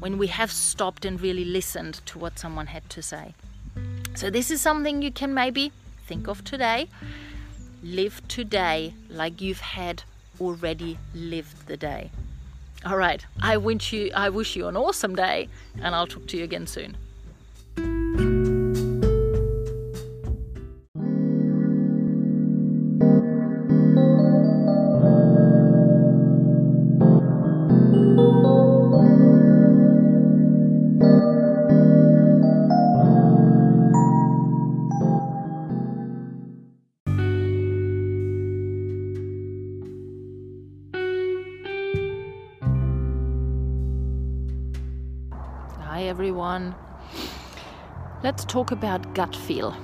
when 0.00 0.18
we 0.18 0.26
have 0.28 0.50
stopped 0.50 1.04
and 1.04 1.20
really 1.20 1.44
listened 1.44 2.00
to 2.06 2.18
what 2.18 2.38
someone 2.38 2.66
had 2.66 2.88
to 2.90 3.02
say. 3.02 3.34
So, 4.14 4.30
this 4.30 4.50
is 4.50 4.60
something 4.60 5.02
you 5.02 5.12
can 5.12 5.34
maybe 5.34 5.72
think 6.06 6.28
of 6.28 6.44
today. 6.44 6.88
Live 7.82 8.26
today 8.26 8.94
like 9.08 9.40
you've 9.40 9.60
had 9.60 10.02
already 10.40 10.98
lived 11.14 11.66
the 11.66 11.76
day. 11.76 12.10
All 12.84 12.96
right, 12.96 13.24
I 13.40 13.56
wish 13.56 13.92
you 13.92 14.10
I 14.14 14.28
wish 14.28 14.54
you 14.56 14.68
an 14.68 14.76
awesome 14.76 15.14
day 15.14 15.48
and 15.82 15.94
I'll 15.94 16.06
talk 16.06 16.26
to 16.28 16.36
you 16.36 16.44
again 16.44 16.66
soon. 16.66 16.96
Everyone. 46.08 46.74
Let's 48.22 48.44
talk 48.46 48.70
about 48.70 49.14
gut 49.14 49.36
feel. 49.36 49.76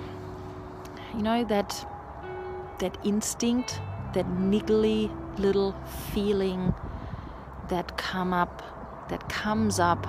You 1.15 1.23
know 1.23 1.45
that 1.45 1.87
that 2.79 2.97
instinct, 3.05 3.81
that 4.15 4.27
niggly 4.27 5.11
little 5.39 5.75
feeling 6.13 6.75
that 7.69 7.99
come 7.99 8.33
up 8.33 8.63
that 9.11 9.29
comes 9.29 9.79
up 9.79 10.07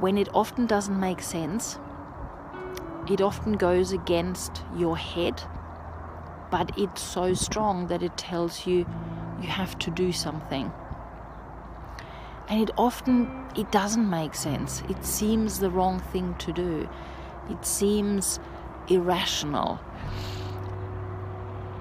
when 0.00 0.16
it 0.16 0.28
often 0.32 0.64
doesn't 0.66 0.98
make 0.98 1.20
sense. 1.20 1.78
It 3.10 3.20
often 3.20 3.52
goes 3.58 3.92
against 3.92 4.62
your 4.74 4.96
head, 4.96 5.42
but 6.50 6.72
it's 6.78 7.02
so 7.02 7.34
strong 7.34 7.88
that 7.88 8.02
it 8.02 8.16
tells 8.16 8.66
you 8.66 8.86
you 9.42 9.48
have 9.48 9.78
to 9.80 9.90
do 9.90 10.12
something 10.12 10.72
and 12.50 12.60
it 12.60 12.70
often 12.76 13.46
it 13.56 13.70
doesn't 13.70 14.10
make 14.10 14.34
sense. 14.34 14.82
It 14.88 15.04
seems 15.04 15.60
the 15.60 15.70
wrong 15.70 16.00
thing 16.00 16.34
to 16.40 16.52
do. 16.52 16.88
It 17.48 17.64
seems 17.64 18.40
irrational. 18.88 19.80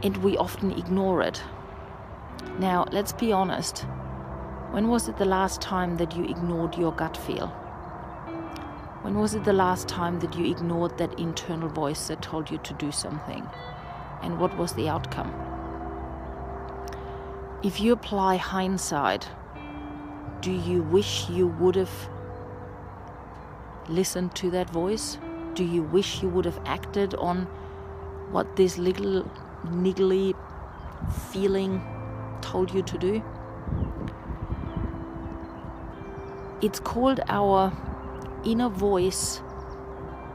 And 0.04 0.16
we 0.18 0.38
often 0.38 0.72
ignore 0.72 1.24
it. 1.24 1.42
Now 2.60 2.86
let's 2.92 3.14
be 3.14 3.32
honest. 3.32 3.80
When 4.72 4.88
was 4.88 5.10
it 5.10 5.18
the 5.18 5.26
last 5.26 5.60
time 5.60 5.98
that 5.98 6.16
you 6.16 6.24
ignored 6.26 6.78
your 6.78 6.92
gut 6.92 7.18
feel? 7.18 7.48
When 9.02 9.18
was 9.18 9.34
it 9.34 9.44
the 9.44 9.54
last 9.54 9.88
time 9.88 10.20
that 10.20 10.36
you 10.36 10.52
ignored 10.52 11.00
that 11.00 11.18
internal 11.20 11.70
voice 11.70 12.08
that 12.10 12.22
told 12.22 12.52
you 12.52 12.60
to 12.60 12.74
do 12.74 12.92
something? 12.92 13.48
And 14.22 14.40
what 14.40 14.56
was 14.58 14.74
the 14.74 14.88
outcome? 14.88 15.34
If 17.64 17.80
you 17.80 17.92
apply 17.92 18.36
hindsight 18.36 19.28
do 20.42 20.52
you 20.52 20.84
wish 20.84 21.30
you 21.30 21.48
would 21.48 21.76
have 21.76 22.10
listened 23.90 24.36
to 24.36 24.50
that 24.52 24.70
voice? 24.70 25.18
Do 25.54 25.64
you 25.64 25.84
wish 25.84 26.22
you 26.22 26.30
would 26.30 26.46
have 26.46 26.60
acted 26.66 27.14
on 27.16 27.44
what 28.32 28.56
this 28.56 28.78
little 28.78 29.30
niggly 29.66 30.36
feeling 31.32 31.82
told 32.42 32.74
you 32.74 32.82
to 32.84 32.98
do? 32.98 33.24
It's 36.62 36.80
called 36.80 37.20
our 37.28 37.74
inner 38.46 38.70
voice, 38.70 39.42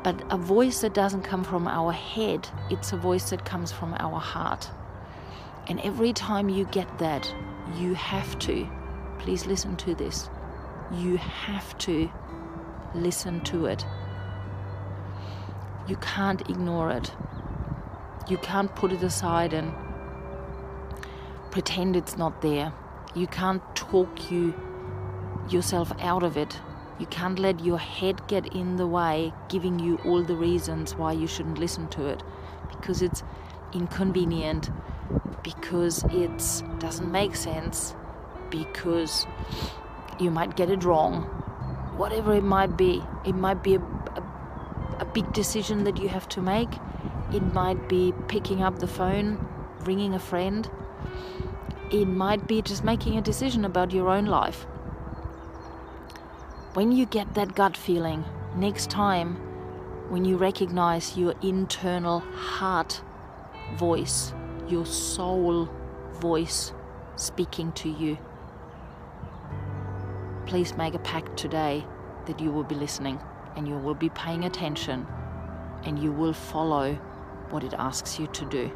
but 0.02 0.22
a 0.30 0.36
voice 0.36 0.80
that 0.80 0.92
doesn't 0.92 1.22
come 1.22 1.44
from 1.44 1.66
our 1.66 1.92
head, 1.92 2.48
it's 2.70 2.92
a 2.92 2.96
voice 2.96 3.30
that 3.30 3.44
comes 3.44 3.72
from 3.72 3.94
our 3.98 4.20
heart. 4.20 4.70
And 5.66 5.80
every 5.80 6.12
time 6.12 6.50
you 6.50 6.66
get 6.66 6.98
that, 6.98 7.32
you 7.78 7.94
have 7.94 8.38
to, 8.40 8.68
please 9.24 9.46
listen 9.46 9.74
to 9.74 9.94
this, 9.94 10.28
you 10.92 11.16
have 11.16 11.78
to 11.78 12.10
listen 12.94 13.40
to 13.40 13.64
it. 13.64 13.86
You 15.88 15.96
can't 15.96 16.42
ignore 16.50 16.90
it. 16.90 17.10
You 18.28 18.36
can't 18.36 18.74
put 18.76 18.92
it 18.92 19.02
aside 19.02 19.54
and 19.54 19.72
pretend 21.50 21.96
it's 21.96 22.18
not 22.18 22.42
there. 22.42 22.70
You 23.14 23.26
can't 23.26 23.62
talk 23.74 24.30
you 24.30 24.52
yourself 25.48 25.90
out 26.00 26.22
of 26.22 26.36
it. 26.36 26.60
You 26.98 27.06
can't 27.06 27.38
let 27.38 27.64
your 27.64 27.78
head 27.78 28.28
get 28.28 28.54
in 28.54 28.76
the 28.76 28.86
way, 28.86 29.32
giving 29.48 29.78
you 29.78 29.96
all 30.04 30.22
the 30.22 30.36
reasons 30.36 30.96
why 30.96 31.12
you 31.12 31.26
shouldn't 31.26 31.56
listen 31.56 31.88
to 31.88 32.08
it 32.08 32.22
because 32.68 33.00
it's 33.00 33.22
inconvenient, 33.72 34.68
because 35.42 36.04
it 36.12 36.62
doesn't 36.78 37.10
make 37.10 37.34
sense, 37.34 37.94
because 38.54 39.26
you 40.20 40.30
might 40.30 40.56
get 40.56 40.70
it 40.70 40.84
wrong. 40.84 41.22
Whatever 41.96 42.34
it 42.34 42.44
might 42.44 42.76
be, 42.76 43.02
it 43.24 43.34
might 43.34 43.62
be 43.62 43.74
a, 43.74 43.80
a, 43.80 44.22
a 45.00 45.04
big 45.04 45.32
decision 45.32 45.84
that 45.84 45.98
you 45.98 46.08
have 46.08 46.28
to 46.30 46.40
make. 46.40 46.68
It 47.32 47.42
might 47.52 47.88
be 47.88 48.12
picking 48.28 48.62
up 48.62 48.78
the 48.78 48.86
phone, 48.86 49.44
ringing 49.80 50.14
a 50.14 50.18
friend. 50.18 50.70
It 51.90 52.06
might 52.06 52.46
be 52.46 52.62
just 52.62 52.84
making 52.84 53.18
a 53.18 53.22
decision 53.22 53.64
about 53.64 53.92
your 53.92 54.08
own 54.08 54.26
life. 54.26 54.66
When 56.74 56.92
you 56.92 57.06
get 57.06 57.34
that 57.34 57.54
gut 57.54 57.76
feeling, 57.76 58.24
next 58.56 58.90
time, 58.90 59.36
when 60.10 60.24
you 60.24 60.36
recognize 60.36 61.16
your 61.16 61.34
internal 61.42 62.20
heart 62.20 63.00
voice, 63.76 64.32
your 64.68 64.86
soul 64.86 65.68
voice 66.12 66.72
speaking 67.16 67.72
to 67.72 67.88
you, 67.88 68.18
please 70.46 70.76
make 70.76 70.94
a 70.94 70.98
pact 70.98 71.36
today 71.36 71.84
that 72.26 72.40
you 72.40 72.50
will 72.50 72.64
be 72.64 72.74
listening 72.74 73.20
and 73.56 73.68
you 73.68 73.76
will 73.76 73.94
be 73.94 74.08
paying 74.10 74.44
attention 74.44 75.06
and 75.84 75.98
you 75.98 76.12
will 76.12 76.32
follow 76.32 76.94
what 77.50 77.62
it 77.62 77.74
asks 77.74 78.18
you 78.18 78.26
to 78.28 78.44
do. 78.46 78.70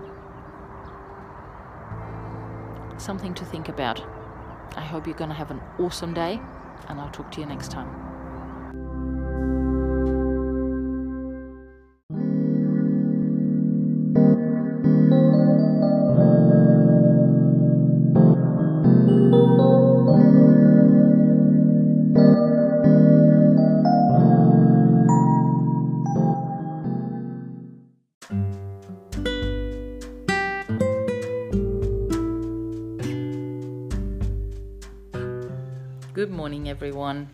Something 2.98 3.34
to 3.34 3.44
think 3.44 3.68
about. 3.68 4.04
I 4.76 4.82
hope 4.82 5.06
you're 5.06 5.16
going 5.16 5.30
to 5.30 5.36
have 5.36 5.50
an 5.50 5.60
awesome 5.78 6.12
day, 6.14 6.40
and 6.88 7.00
I'll 7.00 7.10
talk 7.10 7.30
to 7.32 7.40
you 7.40 7.46
next 7.46 7.70
time. 7.70 8.07
Everyone. 36.78 37.28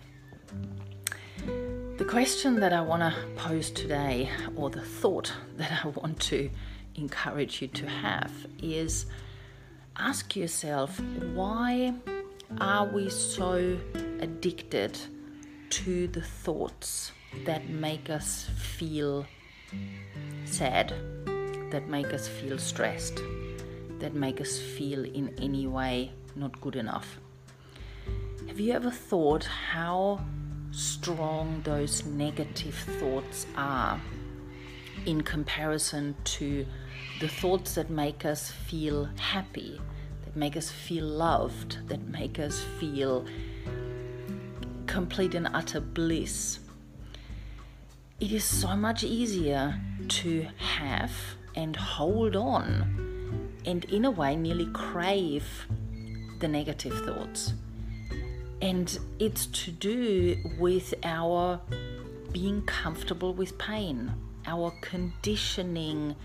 The 1.98 2.06
question 2.08 2.60
that 2.60 2.72
I 2.72 2.80
want 2.80 3.02
to 3.02 3.14
pose 3.36 3.70
today, 3.70 4.30
or 4.56 4.70
the 4.70 4.80
thought 4.80 5.34
that 5.58 5.84
I 5.84 5.88
want 5.88 6.18
to 6.32 6.48
encourage 6.94 7.60
you 7.60 7.68
to 7.68 7.86
have, 7.86 8.32
is 8.62 9.04
ask 9.98 10.34
yourself 10.34 10.98
why 11.34 11.92
are 12.58 12.86
we 12.86 13.10
so 13.10 13.76
addicted 14.20 14.98
to 15.68 16.08
the 16.08 16.22
thoughts 16.22 17.12
that 17.44 17.68
make 17.68 18.08
us 18.08 18.48
feel 18.56 19.26
sad, 20.46 20.94
that 21.70 21.86
make 21.86 22.14
us 22.14 22.28
feel 22.28 22.56
stressed, 22.56 23.20
that 23.98 24.14
make 24.14 24.40
us 24.40 24.58
feel 24.58 25.04
in 25.04 25.34
any 25.38 25.66
way 25.66 26.12
not 26.34 26.58
good 26.62 26.76
enough? 26.76 27.18
Have 28.48 28.60
you 28.60 28.72
ever 28.72 28.90
thought 28.90 29.44
how 29.44 30.20
strong 30.70 31.62
those 31.64 32.04
negative 32.04 32.74
thoughts 33.00 33.46
are 33.56 34.00
in 35.06 35.22
comparison 35.22 36.14
to 36.24 36.66
the 37.20 37.28
thoughts 37.28 37.74
that 37.76 37.90
make 37.90 38.24
us 38.24 38.50
feel 38.50 39.06
happy, 39.18 39.80
that 40.24 40.36
make 40.36 40.56
us 40.56 40.70
feel 40.70 41.06
loved, 41.06 41.88
that 41.88 42.02
make 42.08 42.38
us 42.38 42.62
feel 42.78 43.24
complete 44.86 45.34
and 45.34 45.48
utter 45.54 45.80
bliss? 45.80 46.58
It 48.20 48.30
is 48.30 48.44
so 48.44 48.76
much 48.76 49.04
easier 49.04 49.80
to 50.08 50.46
have 50.58 51.12
and 51.56 51.74
hold 51.74 52.36
on 52.36 53.50
and, 53.64 53.84
in 53.86 54.04
a 54.04 54.10
way, 54.10 54.36
nearly 54.36 54.66
crave 54.66 55.66
the 56.40 56.48
negative 56.48 57.04
thoughts 57.06 57.54
and 58.64 58.98
it's 59.18 59.44
to 59.44 59.70
do 59.70 60.38
with 60.58 60.94
our 61.04 61.60
being 62.32 62.62
comfortable 62.62 63.34
with 63.34 63.58
pain, 63.58 64.10
our 64.46 64.72
conditioning 64.80 66.16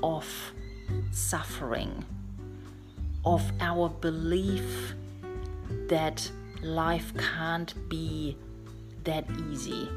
of 0.00 0.52
suffering, 1.10 2.04
of 3.24 3.42
our 3.60 3.88
belief 3.88 4.94
that 5.88 6.30
life 6.62 7.12
can't 7.18 7.74
be 7.88 8.36
that 9.02 9.24
easy, 9.50 9.88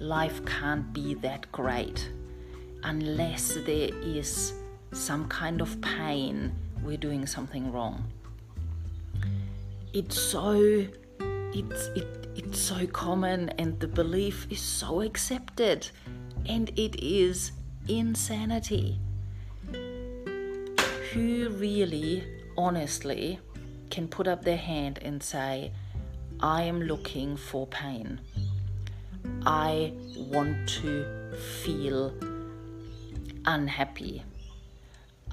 life 0.00 0.44
can't 0.44 0.92
be 0.92 1.14
that 1.14 1.50
great 1.52 2.10
unless 2.82 3.54
there 3.64 3.90
is 4.02 4.54
some 4.90 5.28
kind 5.28 5.60
of 5.60 5.80
pain, 5.80 6.52
we're 6.82 6.96
doing 6.96 7.26
something 7.26 7.70
wrong 7.70 8.10
it's 9.92 10.20
so 10.20 10.86
it's 11.52 11.86
it, 11.96 12.28
it's 12.36 12.60
so 12.60 12.86
common 12.86 13.48
and 13.50 13.78
the 13.80 13.88
belief 13.88 14.46
is 14.50 14.60
so 14.60 15.00
accepted 15.00 15.88
and 16.46 16.70
it 16.78 17.02
is 17.02 17.52
insanity. 17.88 19.00
Who 21.12 21.48
really 21.50 22.24
honestly 22.56 23.40
can 23.90 24.06
put 24.06 24.28
up 24.28 24.44
their 24.44 24.56
hand 24.56 24.98
and 25.02 25.22
say 25.22 25.72
i 26.40 26.62
am 26.62 26.82
looking 26.82 27.36
for 27.36 27.66
pain. 27.66 28.20
I 29.44 29.92
want 30.16 30.68
to 30.80 31.34
feel 31.62 32.14
unhappy. 33.44 34.22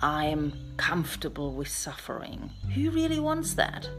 I 0.02 0.26
am 0.26 0.54
comfortable 0.78 1.54
with 1.54 1.68
suffering. 1.68 2.52
Who 2.74 2.90
really 2.92 3.20
wants 3.20 3.54
that 3.54 3.90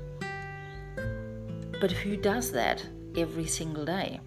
but 1.80 1.90
who 1.92 2.16
does 2.16 2.52
that 2.52 2.84
every 3.16 3.46
single 3.46 3.84
day? 3.84 4.20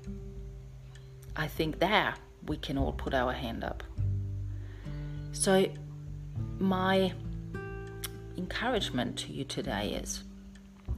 I 1.35 1.47
think 1.47 1.79
there 1.79 2.15
we 2.45 2.57
can 2.57 2.77
all 2.77 2.93
put 2.93 3.13
our 3.13 3.33
hand 3.33 3.63
up. 3.63 3.83
So, 5.31 5.65
my 6.59 7.13
encouragement 8.37 9.17
to 9.19 9.31
you 9.31 9.43
today 9.43 9.99
is 10.01 10.23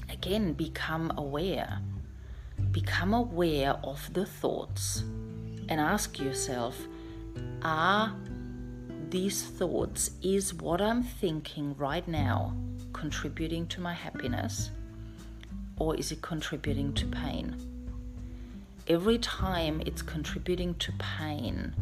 again, 0.09 0.53
become 0.53 1.11
aware. 1.17 1.79
Become 2.71 3.13
aware 3.13 3.73
of 3.83 4.13
the 4.13 4.25
thoughts 4.25 5.03
and 5.69 5.79
ask 5.79 6.19
yourself 6.19 6.77
are 7.61 8.15
these 9.09 9.43
thoughts, 9.43 10.11
is 10.21 10.53
what 10.53 10.81
I'm 10.81 11.03
thinking 11.03 11.75
right 11.77 12.07
now 12.07 12.55
contributing 12.93 13.67
to 13.67 13.81
my 13.81 13.93
happiness? 13.93 14.71
Or 15.77 15.95
is 15.95 16.11
it 16.11 16.21
contributing 16.21 16.93
to 16.93 17.05
pain? 17.07 17.55
Every 18.87 19.17
time 19.17 19.81
it's 19.85 20.01
contributing 20.01 20.75
to 20.75 20.91
pain, 20.93 21.73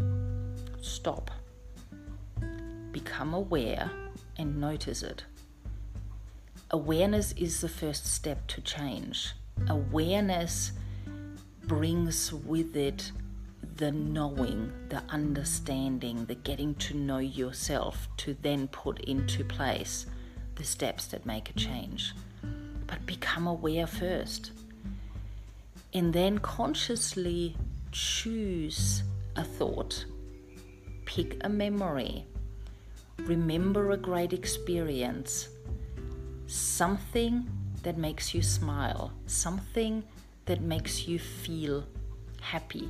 stop. 0.81 1.31
Become 2.91 3.33
aware 3.33 3.89
and 4.37 4.59
notice 4.59 5.01
it. 5.01 5.23
Awareness 6.69 7.33
is 7.33 7.61
the 7.61 7.69
first 7.69 8.05
step 8.05 8.45
to 8.47 8.61
change. 8.61 9.33
Awareness 9.67 10.71
brings 11.63 12.31
with 12.31 12.75
it 12.75 13.11
the 13.77 13.91
knowing, 13.91 14.71
the 14.89 15.01
understanding, 15.09 16.25
the 16.25 16.35
getting 16.35 16.75
to 16.75 16.95
know 16.95 17.17
yourself 17.17 18.07
to 18.17 18.35
then 18.41 18.67
put 18.67 18.99
into 19.01 19.43
place 19.43 20.05
the 20.55 20.63
steps 20.63 21.07
that 21.07 21.25
make 21.25 21.49
a 21.49 21.53
change 21.53 22.13
but 22.91 23.03
become 23.05 23.47
aware 23.47 23.87
first. 23.87 24.51
And 25.93 26.13
then 26.13 26.39
consciously 26.39 27.55
choose 27.93 29.03
a 29.37 29.43
thought, 29.45 30.05
pick 31.05 31.37
a 31.41 31.49
memory, 31.49 32.25
remember 33.19 33.91
a 33.91 33.97
great 33.97 34.33
experience, 34.33 35.47
something 36.47 37.49
that 37.83 37.97
makes 37.97 38.33
you 38.33 38.41
smile, 38.41 39.13
something 39.25 40.03
that 40.45 40.59
makes 40.59 41.07
you 41.07 41.17
feel 41.17 41.85
happy. 42.41 42.89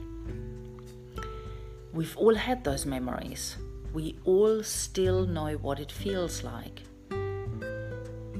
We've 1.93 2.17
all 2.17 2.33
had 2.33 2.63
those 2.63 2.87
memories. 2.87 3.55
We 3.93 4.17
all 4.25 4.63
still 4.63 5.27
know 5.27 5.53
what 5.57 5.79
it 5.79 5.91
feels 5.91 6.43
like. 6.43 6.81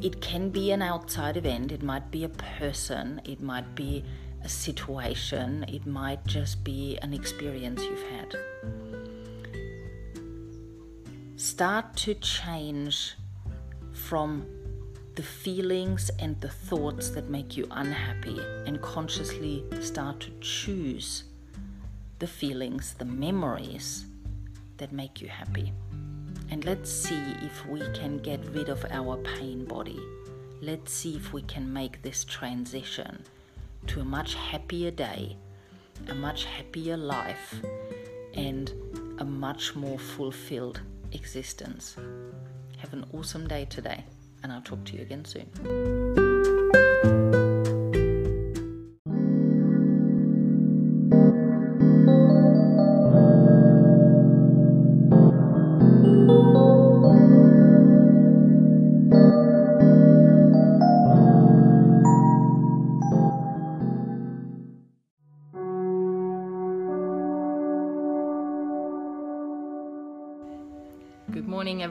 It 0.01 0.19
can 0.19 0.49
be 0.49 0.71
an 0.71 0.81
outside 0.81 1.37
event, 1.37 1.71
it 1.71 1.83
might 1.83 2.09
be 2.09 2.23
a 2.23 2.29
person, 2.29 3.21
it 3.23 3.39
might 3.39 3.75
be 3.75 4.03
a 4.43 4.49
situation, 4.49 5.63
it 5.67 5.85
might 5.85 6.25
just 6.25 6.63
be 6.63 6.97
an 7.03 7.13
experience 7.13 7.83
you've 7.83 8.09
had. 8.09 8.35
Start 11.35 11.95
to 11.97 12.15
change 12.15 13.15
from 13.93 14.47
the 15.13 15.21
feelings 15.21 16.09
and 16.17 16.39
the 16.41 16.49
thoughts 16.49 17.11
that 17.11 17.29
make 17.29 17.55
you 17.55 17.67
unhappy 17.69 18.39
and 18.65 18.81
consciously 18.81 19.63
start 19.81 20.19
to 20.21 20.31
choose 20.39 21.25
the 22.17 22.25
feelings, 22.25 22.95
the 22.97 23.05
memories 23.05 24.05
that 24.77 24.91
make 24.91 25.21
you 25.21 25.27
happy. 25.27 25.73
And 26.51 26.65
let's 26.65 26.91
see 26.91 27.23
if 27.41 27.65
we 27.65 27.79
can 27.93 28.17
get 28.17 28.45
rid 28.53 28.69
of 28.69 28.85
our 28.91 29.17
pain 29.17 29.65
body. 29.65 29.99
Let's 30.61 30.93
see 30.93 31.15
if 31.15 31.33
we 31.33 31.41
can 31.43 31.71
make 31.71 32.01
this 32.01 32.23
transition 32.25 33.23
to 33.87 34.01
a 34.01 34.05
much 34.05 34.35
happier 34.35 34.91
day, 34.91 35.37
a 36.07 36.13
much 36.13 36.45
happier 36.45 36.97
life, 36.97 37.55
and 38.33 38.71
a 39.19 39.25
much 39.25 39.75
more 39.75 39.97
fulfilled 39.97 40.81
existence. 41.13 41.95
Have 42.77 42.93
an 42.93 43.05
awesome 43.13 43.47
day 43.47 43.65
today, 43.65 44.03
and 44.43 44.51
I'll 44.51 44.61
talk 44.61 44.83
to 44.85 44.95
you 44.95 45.01
again 45.01 45.25
soon. 45.25 46.20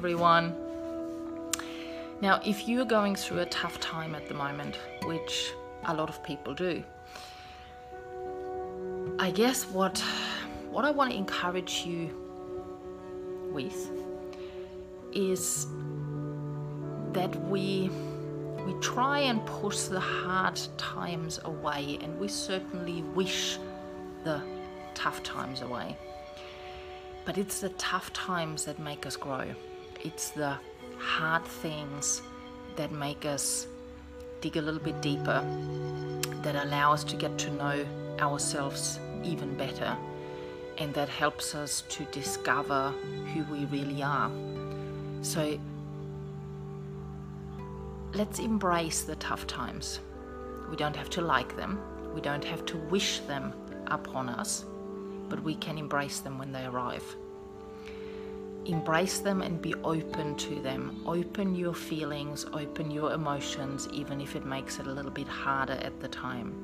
Everyone. 0.01 0.55
Now, 2.23 2.41
if 2.43 2.67
you're 2.67 2.87
going 2.87 3.15
through 3.15 3.41
a 3.41 3.45
tough 3.45 3.79
time 3.81 4.15
at 4.15 4.29
the 4.29 4.33
moment, 4.35 4.79
which 5.05 5.53
a 5.85 5.93
lot 5.93 6.09
of 6.09 6.23
people 6.23 6.55
do, 6.55 6.83
I 9.19 9.31
guess 9.31 9.67
what 9.67 10.03
what 10.71 10.87
I 10.87 10.91
want 10.91 11.11
to 11.11 11.17
encourage 11.19 11.85
you 11.85 12.09
with 13.53 13.91
is 15.13 15.67
that 17.13 17.37
we 17.51 17.91
we 18.65 18.73
try 18.81 19.19
and 19.19 19.45
push 19.45 19.81
the 19.83 20.01
hard 20.01 20.59
times 20.79 21.41
away 21.45 21.99
and 22.01 22.19
we 22.19 22.29
certainly 22.29 23.03
wish 23.15 23.59
the 24.25 24.41
tough 24.95 25.23
times 25.23 25.61
away. 25.61 25.95
But 27.27 27.37
it's 27.37 27.61
the 27.61 27.69
tough 27.91 28.11
times 28.15 28.65
that 28.65 28.79
make 28.79 29.05
us 29.05 29.17
grow. 29.17 29.55
It's 30.03 30.31
the 30.31 30.57
hard 30.99 31.45
things 31.45 32.23
that 32.77 32.93
make 32.93 33.25
us 33.25 33.67
dig 34.41 34.57
a 34.57 34.63
little 34.63 34.81
bit 34.81 35.01
deeper, 35.01 35.45
that 36.43 36.57
allow 36.57 36.93
us 36.93 37.05
to 37.05 37.17
get 37.17 37.37
to 37.39 37.51
know 37.53 37.87
ourselves 38.19 38.99
even 39.23 39.57
better, 39.57 39.97
and 40.79 40.95
that 40.95 41.09
helps 41.09 41.55
us 41.55 41.83
to 41.91 42.05
discover 42.07 42.91
who 43.33 43.45
we 43.53 43.67
really 43.67 44.03
are. 44.03 44.31
So 45.23 45.59
let's 48.15 48.39
embrace 48.39 49.03
the 49.03 49.17
tough 49.17 49.47
times. 49.47 50.01
We 50.71 50.77
don't 50.77 50.97
have 50.97 51.11
to 51.11 51.21
like 51.21 51.57
them, 51.57 51.81
we 52.15 52.21
don't 52.21 52.45
have 52.45 52.65
to 52.67 52.77
wish 52.77 53.21
them 53.21 53.55
upon 53.89 54.29
us 54.29 54.65
but 55.31 55.43
we 55.43 55.55
can 55.55 55.79
embrace 55.79 56.19
them 56.21 56.37
when 56.37 56.53
they 56.53 56.67
arrive. 56.67 57.17
Embrace 58.67 59.21
them 59.21 59.41
and 59.43 59.61
be 59.61 59.75
open 59.85 60.37
to 60.37 60.61
them. 60.61 61.03
Open 61.07 61.55
your 61.55 61.75
feelings, 61.75 62.47
open 62.53 62.91
your 62.91 63.13
emotions, 63.13 63.89
even 63.93 64.21
if 64.21 64.37
it 64.37 64.45
makes 64.45 64.79
it 64.79 64.87
a 64.87 64.93
little 64.93 65.11
bit 65.11 65.27
harder 65.27 65.75
at 65.75 65.99
the 66.01 66.09
time. 66.09 66.55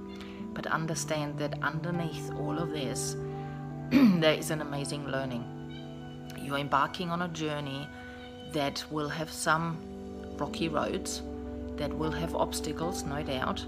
But 0.52 0.66
understand 0.66 1.38
that 1.38 1.62
underneath 1.62 2.30
all 2.38 2.58
of 2.58 2.70
this, 2.70 3.16
there 3.90 4.34
is 4.34 4.50
an 4.50 4.60
amazing 4.60 5.06
learning. 5.08 5.44
You're 6.38 6.58
embarking 6.58 7.10
on 7.10 7.22
a 7.22 7.28
journey 7.28 7.88
that 8.52 8.84
will 8.90 9.08
have 9.08 9.30
some 9.30 9.78
rocky 10.36 10.68
roads, 10.68 11.22
that 11.76 11.92
will 11.92 12.12
have 12.12 12.34
obstacles, 12.34 13.04
no 13.04 13.22
doubt. 13.22 13.64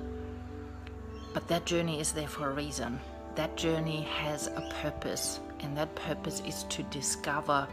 But 1.33 1.49
that 1.49 1.67
journey 1.67 2.01
is 2.01 2.13
there 2.13 2.29
for 2.29 2.51
a 2.51 2.55
reason 2.55 3.01
that 3.39 3.57
journey 3.57 4.03
has 4.03 4.49
a 4.49 4.69
purpose, 4.83 5.39
and 5.61 5.77
that 5.77 5.95
purpose 5.95 6.43
is 6.45 6.65
to 6.65 6.83
discover 6.85 7.69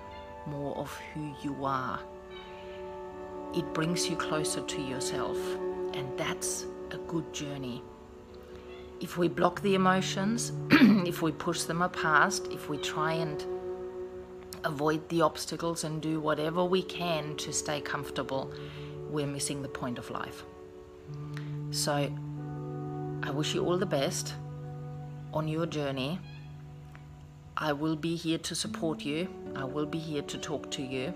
more 0.48 0.76
of 0.78 0.96
who 1.14 1.34
you 1.44 1.66
are. 1.66 2.00
It 3.54 3.74
brings 3.74 4.10
you 4.10 4.16
closer 4.16 4.62
to 4.62 4.82
yourself, 4.82 5.38
and 5.94 6.18
that's 6.18 6.66
a 6.92 6.98
good 6.98 7.34
journey. 7.34 7.84
If 9.00 9.18
we 9.18 9.28
block 9.28 9.62
the 9.62 9.76
emotions, 9.76 10.52
if 10.72 11.22
we 11.22 11.32
push 11.32 11.64
them 11.64 11.88
past, 11.94 12.48
if 12.52 12.70
we 12.70 12.78
try 12.78 13.14
and 13.14 13.46
avoid 14.64 15.08
the 15.10 15.22
obstacles 15.22 15.84
and 15.84 16.02
do 16.02 16.20
whatever 16.20 16.64
we 16.64 16.82
can 16.82 17.36
to 17.38 17.54
stay 17.54 17.80
comfortable, 17.82 18.52
we're 19.10 19.28
missing 19.28 19.62
the 19.62 19.70
point 19.70 20.00
of 20.00 20.10
life. 20.10 20.44
So, 21.72 22.12
I 23.24 23.32
wish 23.32 23.54
you 23.54 23.66
all 23.66 23.78
the 23.78 23.86
best 23.86 24.34
on 25.34 25.48
your 25.48 25.66
journey. 25.66 26.20
I 27.58 27.72
will 27.72 27.96
be 27.96 28.16
here 28.16 28.38
to 28.40 28.56
support 28.56 29.02
you. 29.02 29.30
I 29.56 29.64
will 29.64 29.86
be 29.86 29.98
here 29.98 30.22
to 30.24 30.38
talk 30.38 30.70
to 30.72 30.82
you. 30.82 31.14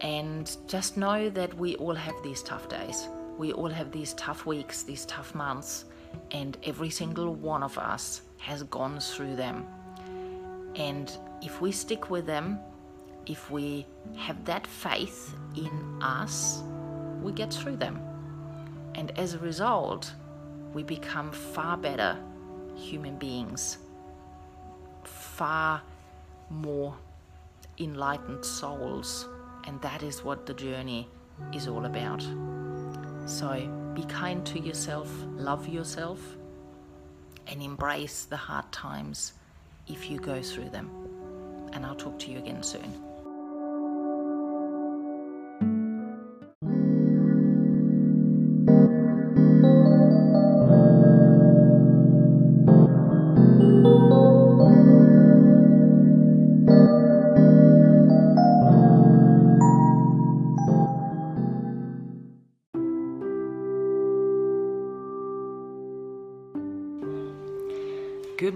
And 0.00 0.56
just 0.68 0.96
know 0.96 1.28
that 1.30 1.52
we 1.54 1.74
all 1.76 1.94
have 1.94 2.14
these 2.22 2.42
tough 2.42 2.68
days. 2.68 3.08
We 3.36 3.52
all 3.52 3.68
have 3.68 3.90
these 3.90 4.12
tough 4.14 4.46
weeks, 4.46 4.84
these 4.84 5.04
tough 5.06 5.34
months, 5.34 5.86
and 6.30 6.56
every 6.62 6.90
single 6.90 7.34
one 7.34 7.64
of 7.64 7.76
us 7.78 8.22
has 8.38 8.62
gone 8.64 9.00
through 9.00 9.34
them. 9.34 9.66
And 10.76 11.10
if 11.42 11.60
we 11.60 11.72
stick 11.72 12.10
with 12.10 12.26
them, 12.26 12.60
if 13.26 13.50
we 13.50 13.86
have 14.16 14.44
that 14.44 14.66
faith 14.66 15.34
in 15.56 15.98
us, 16.00 16.62
we 17.22 17.32
get 17.32 17.52
through 17.52 17.76
them. 17.76 17.98
And 18.94 19.18
as 19.18 19.34
a 19.34 19.38
result, 19.38 20.12
we 20.72 20.82
become 20.84 21.32
far 21.32 21.76
better 21.76 22.16
human 22.76 23.16
beings, 23.16 23.78
far 25.36 25.82
more 26.50 26.94
enlightened 27.78 28.44
souls, 28.44 29.28
and 29.66 29.80
that 29.82 30.02
is 30.02 30.22
what 30.22 30.46
the 30.46 30.54
journey 30.54 31.08
is 31.52 31.66
all 31.66 31.86
about. 31.86 32.22
So 33.26 33.68
be 33.94 34.04
kind 34.04 34.44
to 34.46 34.60
yourself, 34.60 35.10
love 35.36 35.66
yourself, 35.68 36.20
and 37.48 37.62
embrace 37.62 38.24
the 38.26 38.36
hard 38.36 38.70
times 38.72 39.32
if 39.88 40.10
you 40.10 40.18
go 40.18 40.40
through 40.40 40.70
them. 40.70 40.90
And 41.72 41.84
I'll 41.84 41.96
talk 41.96 42.18
to 42.20 42.30
you 42.30 42.38
again 42.38 42.62
soon. 42.62 43.03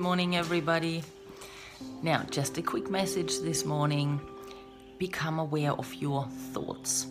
Morning, 0.09 0.36
everybody. 0.36 1.02
Now, 2.02 2.22
just 2.30 2.56
a 2.56 2.62
quick 2.62 2.88
message 2.88 3.40
this 3.40 3.66
morning 3.66 4.18
become 4.96 5.38
aware 5.38 5.72
of 5.72 5.92
your 5.92 6.24
thoughts. 6.54 7.06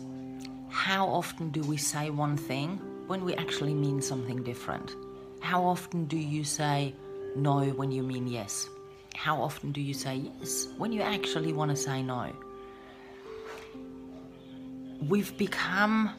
How 0.68 1.06
often 1.06 1.50
do 1.50 1.60
we 1.60 1.76
say 1.76 2.10
one 2.10 2.36
thing 2.36 2.80
when 3.06 3.24
we 3.24 3.36
actually 3.36 3.72
mean 3.72 4.02
something 4.02 4.42
different? 4.42 4.96
How 5.38 5.64
often 5.64 6.06
do 6.06 6.16
you 6.16 6.42
say 6.42 6.92
no 7.36 7.66
when 7.66 7.92
you 7.92 8.02
mean 8.02 8.26
yes? 8.26 8.68
How 9.14 9.40
often 9.40 9.70
do 9.70 9.80
you 9.80 9.94
say 9.94 10.16
yes 10.40 10.66
when 10.76 10.90
you 10.90 11.02
actually 11.02 11.52
want 11.52 11.70
to 11.70 11.76
say 11.76 12.02
no? 12.02 12.32
we've 15.08 15.38
become 15.38 16.10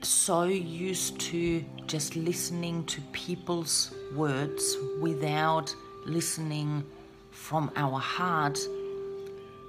so 0.00 0.44
used 0.44 1.20
to 1.20 1.62
just 1.86 2.16
listening 2.16 2.84
to 2.86 3.02
people's 3.12 3.92
words 4.14 4.78
without 5.02 5.74
listening 6.04 6.84
from 7.30 7.70
our 7.76 7.98
heart 7.98 8.58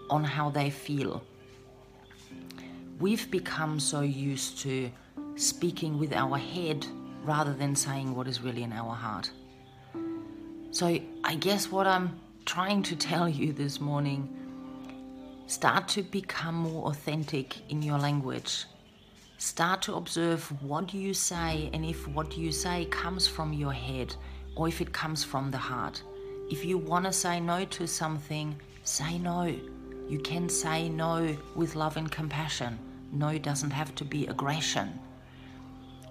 on 0.09 0.23
how 0.23 0.49
they 0.49 0.69
feel. 0.69 1.23
We've 2.99 3.29
become 3.32 3.79
so 3.79 4.01
used 4.01 4.59
to 4.59 4.91
speaking 5.36 5.99
with 5.99 6.13
our 6.13 6.38
head 6.38 6.86
rather 7.23 7.53
than 7.53 7.75
saying 7.75 8.15
what 8.15 8.27
is 8.27 8.41
really 8.41 8.63
in 8.63 8.73
our 8.73 8.93
heart. 8.93 9.32
So, 10.71 10.99
I 11.23 11.36
guess 11.36 11.71
what 11.71 11.88
I'm 11.88 12.19
trying 12.45 12.84
to 12.84 12.95
tell 12.95 13.27
you 13.27 13.53
this 13.53 13.79
morning 13.79 14.29
start 15.47 15.88
to 15.89 16.01
become 16.01 16.55
more 16.55 16.88
authentic 16.88 17.57
in 17.69 17.82
your 17.82 17.97
language 17.97 18.65
Start 19.41 19.82
to 19.82 19.95
observe 19.95 20.43
what 20.61 20.93
you 20.93 21.15
say 21.15 21.71
and 21.73 21.84
if 21.84 22.07
what 22.07 22.38
you 22.38 22.51
say 22.51 22.86
comes 22.86 23.27
from 23.27 23.53
your 23.53 23.73
head 23.73 24.15
or 24.55 24.67
if 24.67 24.82
it 24.82 24.93
comes 24.93 25.23
from 25.23 25.49
the 25.49 25.57
heart. 25.57 26.03
If 26.51 26.65
you 26.65 26.77
want 26.77 27.05
to 27.05 27.13
say 27.13 27.39
no 27.39 27.63
to 27.63 27.87
something, 27.87 28.57
say 28.83 29.17
no. 29.17 29.55
You 30.09 30.19
can 30.19 30.49
say 30.49 30.89
no 30.89 31.37
with 31.55 31.77
love 31.77 31.95
and 31.95 32.11
compassion. 32.11 32.77
No 33.13 33.37
doesn't 33.37 33.71
have 33.71 33.95
to 33.95 34.03
be 34.03 34.27
aggression. 34.27 34.99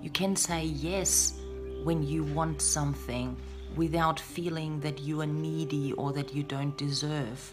You 0.00 0.08
can 0.08 0.34
say 0.34 0.64
yes 0.64 1.34
when 1.84 2.02
you 2.02 2.24
want 2.24 2.62
something 2.62 3.36
without 3.76 4.18
feeling 4.18 4.80
that 4.80 5.00
you 5.00 5.20
are 5.20 5.26
needy 5.26 5.92
or 5.92 6.10
that 6.14 6.34
you 6.34 6.42
don't 6.42 6.76
deserve. 6.78 7.52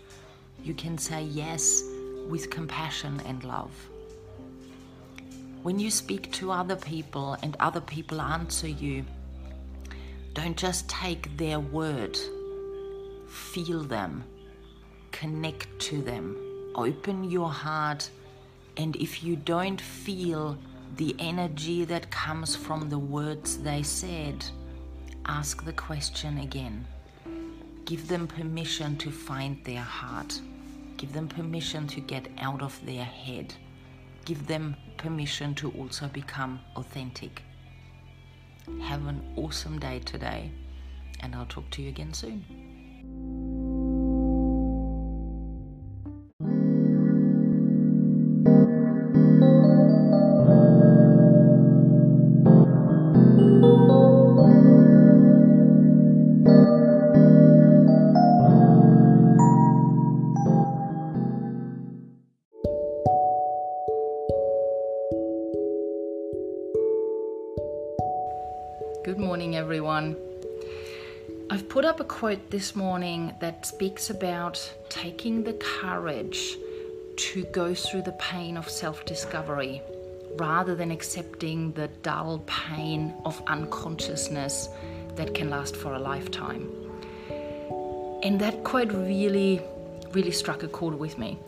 You 0.64 0.74
can 0.74 0.98
say 0.98 1.24
yes 1.24 1.84
with 2.30 2.50
compassion 2.50 3.22
and 3.26 3.44
love. 3.44 3.74
When 5.62 5.78
you 5.78 5.92
speak 5.92 6.32
to 6.40 6.54
other 6.54 6.78
people 6.78 7.36
and 7.44 7.58
other 7.60 7.82
people 7.82 8.22
answer 8.22 8.70
you, 8.70 9.04
don't 10.34 10.56
just 10.56 10.88
take 10.88 11.36
their 11.36 11.60
word, 11.60 12.18
feel 13.28 13.84
them, 13.84 14.24
connect 15.12 15.68
to 15.80 16.02
them, 16.02 16.72
open 16.76 17.24
your 17.24 17.50
heart, 17.50 18.10
and 18.78 18.96
if 18.96 19.24
you 19.24 19.36
don't 19.36 19.82
feel 19.82 20.58
the 20.96 21.16
energy 21.20 21.86
that 21.86 22.10
comes 22.12 22.56
from 22.56 22.90
the 22.90 23.00
words 23.00 23.58
they 23.58 23.84
said, 23.84 24.46
ask 25.26 25.64
the 25.66 25.74
question 25.74 26.40
again. 26.40 26.86
Give 27.86 28.08
them 28.08 28.28
permission 28.28 28.98
to 28.98 29.12
find 29.12 29.64
their 29.64 29.82
heart. 29.82 30.42
Give 30.98 31.14
them 31.14 31.28
permission 31.28 31.88
to 31.88 32.02
get 32.02 32.28
out 32.40 32.62
of 32.62 32.80
their 32.86 33.06
head 33.06 33.54
give 34.28 34.46
them 34.46 34.76
permission 34.98 35.56
to 35.56 35.72
also 35.72 36.10
become 36.10 36.60
authentic. 36.76 37.42
Have 38.82 39.08
an 39.08 39.22
awesome 39.38 39.80
day 39.80 40.00
today, 40.00 40.52
and 41.22 41.34
I'll 41.34 41.46
talk 41.46 41.70
to 41.72 41.82
you 41.82 41.88
again 41.88 42.14
soon. 42.14 42.44
Good 69.08 69.20
morning, 69.20 69.56
everyone. 69.56 70.18
I've 71.50 71.70
put 71.70 71.86
up 71.86 72.02
a 72.02 72.04
quote 72.04 72.50
this 72.50 72.76
morning 72.76 73.34
that 73.40 73.66
speaks 73.66 74.10
about 74.10 74.60
taking 74.90 75.46
the 75.46 75.54
courage 75.54 76.58
to 77.16 77.46
go 77.54 77.74
through 77.74 78.02
the 78.02 78.12
pain 78.20 78.58
of 78.58 78.70
self 78.70 79.06
discovery 79.06 79.82
rather 80.36 80.76
than 80.76 80.92
accepting 80.92 81.72
the 81.72 81.88
dull 82.04 82.40
pain 82.48 83.14
of 83.24 83.42
unconsciousness 83.48 84.68
that 85.16 85.34
can 85.34 85.50
last 85.50 85.78
for 85.78 85.94
a 85.94 86.00
lifetime. 86.00 86.70
And 88.24 88.38
that 88.42 88.66
quote 88.66 88.92
really, 88.92 89.62
really 90.12 90.32
struck 90.32 90.64
a 90.64 90.68
chord 90.68 91.00
with 91.00 91.18
me. 91.18 91.40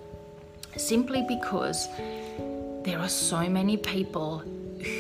Simply 0.78 1.26
because 1.28 1.90
there 2.84 3.00
are 3.00 3.10
so 3.10 3.50
many 3.50 3.76
people 3.76 4.38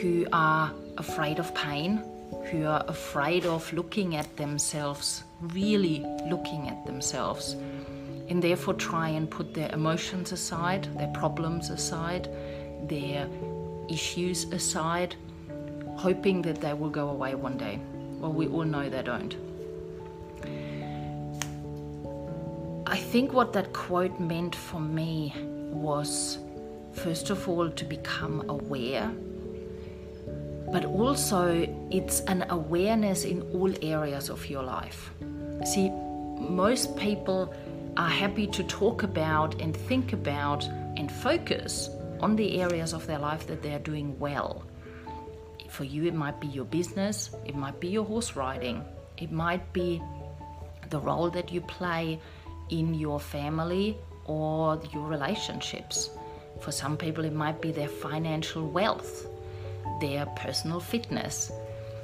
who 0.01 0.28
are 0.34 0.74
afraid 0.97 1.39
of 1.39 1.55
pain 1.55 2.03
who 2.52 2.66
are 2.66 2.84
afraid 2.88 3.45
of 3.45 3.72
looking 3.74 4.16
at 4.16 4.38
themselves, 4.38 5.24
really 5.41 6.06
looking 6.30 6.68
at 6.68 6.86
themselves, 6.86 7.56
and 8.28 8.41
therefore 8.41 8.74
try 8.74 9.10
and 9.10 9.30
put 9.30 9.54
their 9.54 9.72
emotions 9.74 10.32
aside, 10.32 10.88
their 10.97 11.12
problems 11.14 11.70
aside, 11.70 12.30
their 12.88 13.28
issues 13.89 14.45
aside, 14.45 15.16
hoping 15.95 16.41
that 16.41 16.62
they 16.62 16.74
will 16.74 16.89
go 16.89 17.10
away 17.10 17.36
one 17.36 17.58
day. 17.58 17.80
Well, 18.20 18.34
we 18.34 18.47
all 18.47 18.64
know 18.64 18.89
they 18.89 19.04
don't. 19.04 19.36
I 22.88 22.97
think 22.97 23.34
what 23.34 23.54
that 23.54 23.74
quote 23.74 24.20
meant 24.20 24.56
for 24.56 24.80
me 24.80 25.34
was, 25.72 26.39
first 26.93 27.30
of 27.30 27.47
all, 27.47 27.70
to 27.70 27.86
become 27.86 28.50
aware 28.50 29.12
but 30.72 30.86
also 30.86 31.67
it's 31.89 32.22
an 32.22 32.45
awareness 32.49 33.24
in 33.24 33.41
all 33.53 33.72
areas 33.84 34.30
of 34.30 34.45
your 34.47 34.63
life. 34.63 35.11
See, 35.65 35.89
most 35.89 36.95
people 36.95 37.53
are 37.97 38.09
happy 38.09 38.47
to 38.47 38.63
talk 38.63 39.03
about 39.03 39.59
and 39.61 39.76
think 39.76 40.13
about 40.13 40.63
and 40.97 41.11
focus 41.11 41.89
on 42.20 42.36
the 42.36 42.61
areas 42.61 42.93
of 42.93 43.07
their 43.07 43.20
life 43.20 43.47
that 43.47 43.61
they 43.61 43.74
are 43.74 43.80
doing 43.80 44.17
well. 44.20 44.63
For 45.70 45.84
you, 45.84 46.05
it 46.05 46.13
might 46.13 46.39
be 46.39 46.47
your 46.47 46.65
business, 46.65 47.32
it 47.45 47.55
might 47.55 47.80
be 47.80 47.88
your 47.88 48.05
horse 48.05 48.36
riding, 48.36 48.84
it 49.17 49.32
might 49.32 49.72
be 49.74 50.01
the 50.89 50.99
role 50.99 51.30
that 51.32 51.51
you 51.51 51.61
play 51.61 52.20
in 52.70 52.93
your 52.93 53.20
family 53.20 53.97
or 54.26 54.82
your 54.93 55.07
relationships. 55.07 56.09
For 56.61 56.72
some 56.72 56.97
people, 56.97 57.26
it 57.26 57.34
might 57.34 57.61
be 57.61 57.72
their 57.72 57.88
financial 57.88 58.67
wealth 58.67 59.28
their 60.00 60.26
personal 60.36 60.80
fitness. 60.80 61.52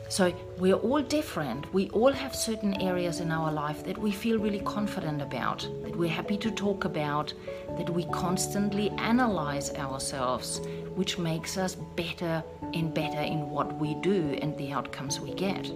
So 0.08 0.34
we're 0.60 0.76
all 0.76 1.02
different. 1.02 1.74
We 1.74 1.89
all 1.89 2.12
have 2.12 2.36
certain 2.36 2.80
areas 2.80 3.20
in 3.20 3.32
our 3.32 3.52
life 3.52 3.84
that 3.86 3.98
we 3.98 4.12
feel 4.12 4.38
really 4.38 4.60
confident 4.60 5.22
about, 5.22 5.68
that 5.84 5.96
we're 5.96 6.10
happy 6.10 6.38
to 6.38 6.52
talk 6.52 6.86
about, 6.86 7.34
that 7.78 7.89
we 7.89 8.06
constantly 8.06 8.91
analyze 8.91 9.74
ourselves, 9.74 10.62
which 10.93 11.18
makes 11.18 11.58
us 11.58 11.76
better 11.96 12.43
and 12.74 12.93
better 12.93 13.22
in 13.22 13.50
what 13.50 13.80
we 13.80 13.96
do 13.96 14.38
and 14.41 14.56
the 14.58 14.72
outcomes 14.72 15.20
we 15.20 15.34
get. 15.34 15.72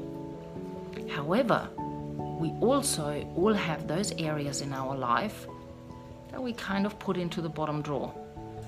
However, 1.09 1.67
we 2.39 2.49
also 2.61 3.27
all 3.35 3.53
have 3.53 3.87
those 3.87 4.11
areas 4.13 4.61
in 4.61 4.73
our 4.73 4.95
life 4.95 5.47
that 6.31 6.41
we 6.41 6.53
kind 6.53 6.85
of 6.85 6.99
put 6.99 7.17
into 7.17 7.41
the 7.41 7.49
bottom 7.49 7.81
drawer. 7.81 8.13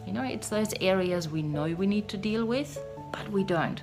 You 0.08 0.14
know, 0.14 0.24
it's 0.24 0.49
those 0.49 0.74
areas 0.82 1.30
we 1.30 1.43
know 1.43 1.66
we 1.76 1.86
need 1.86 2.08
to 2.10 2.18
deal 2.18 2.45
with, 2.45 2.78
but 3.12 3.30
we 3.30 3.43
don't 3.43 3.82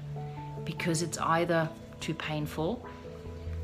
because 0.64 1.02
it's 1.02 1.18
either 1.18 1.68
too 2.00 2.14
painful 2.14 2.86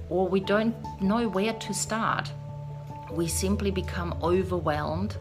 or 0.09 0.29
we 0.29 0.41
don't 0.41 0.75
know 1.01 1.29
where 1.29 1.53
to 1.53 1.75
start. 1.75 2.31
We 3.11 3.29
simply 3.29 3.71
become 3.71 4.15
overwhelmed. 4.23 5.17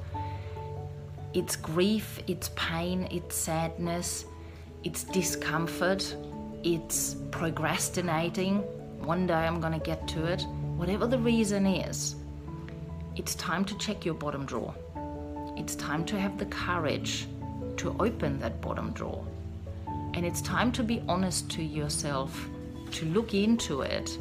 It's 1.33 1.55
grief, 1.55 2.19
it's 2.27 2.51
pain, 2.55 3.07
it's 3.11 3.35
sadness, 3.35 4.25
it's 4.83 5.03
discomfort, 5.03 6.15
it's 6.63 7.15
procrastinating. 7.31 8.59
One 8.99 9.27
day 9.27 9.33
I'm 9.33 9.59
going 9.59 9.73
to 9.73 9.79
get 9.79 10.07
to 10.09 10.25
it. 10.25 10.45
Whatever 10.77 11.07
the 11.07 11.19
reason 11.19 11.65
is, 11.65 12.15
it's 13.15 13.35
time 13.35 13.65
to 13.65 13.77
check 13.77 14.05
your 14.05 14.15
bottom 14.15 14.45
drawer. 14.45 14.73
It's 15.57 15.75
time 15.75 16.05
to 16.05 16.19
have 16.19 16.37
the 16.37 16.45
courage 16.45 17.27
to 17.77 17.95
open 17.99 18.39
that 18.39 18.61
bottom 18.61 18.91
drawer 18.91 19.25
and 20.13 20.25
it's 20.25 20.41
time 20.41 20.71
to 20.73 20.83
be 20.83 21.01
honest 21.07 21.49
to 21.51 21.63
yourself, 21.63 22.47
to 22.91 23.05
look 23.07 23.33
into 23.33 23.81
it, 23.81 24.17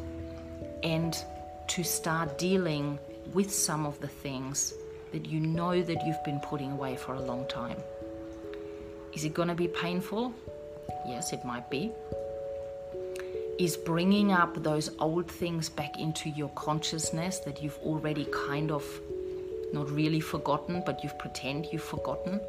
and 0.83 1.15
to 1.67 1.83
start 1.83 2.37
dealing 2.37 2.99
with 3.33 3.51
some 3.51 3.85
of 3.85 3.99
the 3.99 4.07
things 4.07 4.73
that 5.11 5.25
you 5.27 5.39
know 5.39 5.81
that 5.81 6.05
you've 6.05 6.23
been 6.23 6.39
putting 6.39 6.71
away 6.71 6.95
for 6.95 7.13
a 7.13 7.21
long 7.21 7.47
time. 7.47 7.77
Is 9.13 9.23
it 9.23 9.33
going 9.33 9.47
to 9.47 9.55
be 9.55 9.67
painful? 9.67 10.33
Yes, 11.07 11.31
it 11.31 11.45
might 11.45 11.69
be. 11.69 11.91
Is 13.59 13.77
bringing 13.77 14.31
up 14.31 14.61
those 14.63 14.89
old 14.97 15.29
things 15.29 15.69
back 15.69 15.99
into 15.99 16.29
your 16.31 16.49
consciousness 16.49 17.39
that 17.39 17.61
you've 17.61 17.77
already 17.83 18.25
kind 18.47 18.71
of 18.71 18.83
not 19.71 19.89
really 19.91 20.19
forgotten, 20.19 20.81
but 20.85 21.03
you've 21.03 21.17
pretend 21.19 21.67
you've 21.71 21.83
forgotten? 21.83 22.41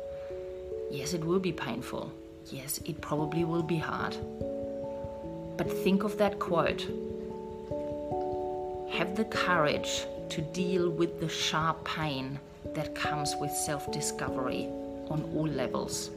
Yes, 0.90 1.12
it 1.12 1.22
will 1.22 1.38
be 1.38 1.53
painful 1.53 2.11
yes, 2.51 2.80
it 2.84 3.01
probably 3.01 3.45
will 3.45 3.62
be 3.62 3.78
hard. 3.78 4.16
But 5.57 5.70
think 5.70 6.05
of 6.05 6.18
that 6.18 6.38
quote. 6.38 6.82
Have 8.92 9.16
the 9.16 9.24
courage 9.24 10.07
to 10.30 10.40
deal 10.40 10.90
with 10.90 11.20
the 11.20 11.28
sharp 11.28 11.84
pain 11.84 12.38
that 12.74 12.95
comes 12.95 13.34
with 13.40 13.51
self 13.51 13.90
discovery 13.92 14.66
on 15.09 15.30
all 15.34 15.47
levels, 15.47 16.11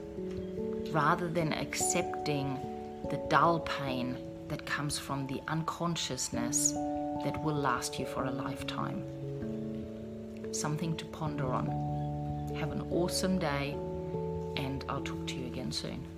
rather 0.91 1.28
than 1.28 1.53
accepting 1.53 2.57
the 3.09 3.17
dull 3.30 3.59
pain 3.59 4.17
that 4.47 4.65
comes 4.65 4.97
from 4.97 5.28
the 5.28 5.41
unconsciousness 5.47 6.71
that 7.23 7.41
will 7.43 7.55
last 7.55 7.99
you 7.99 8.05
for 8.05 8.25
a 8.25 8.32
lifetime. 8.32 9.03
Something 10.51 10.95
to 10.97 11.05
ponder 11.05 11.53
on. 11.53 11.67
Have 12.59 12.71
an 12.71 12.88
awesome 12.91 13.38
day, 13.38 13.75
and 14.55 14.84
I'll 14.88 15.01
talk 15.01 15.28
to 15.28 15.36
you 15.36 15.47
again 15.47 15.71
soon. 15.71 16.16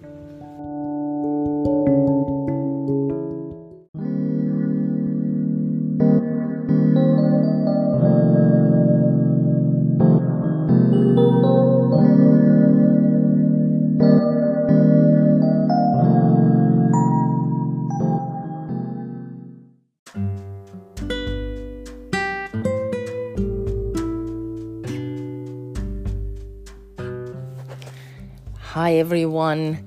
Hi, 28.73 28.97
everyone, 28.97 29.83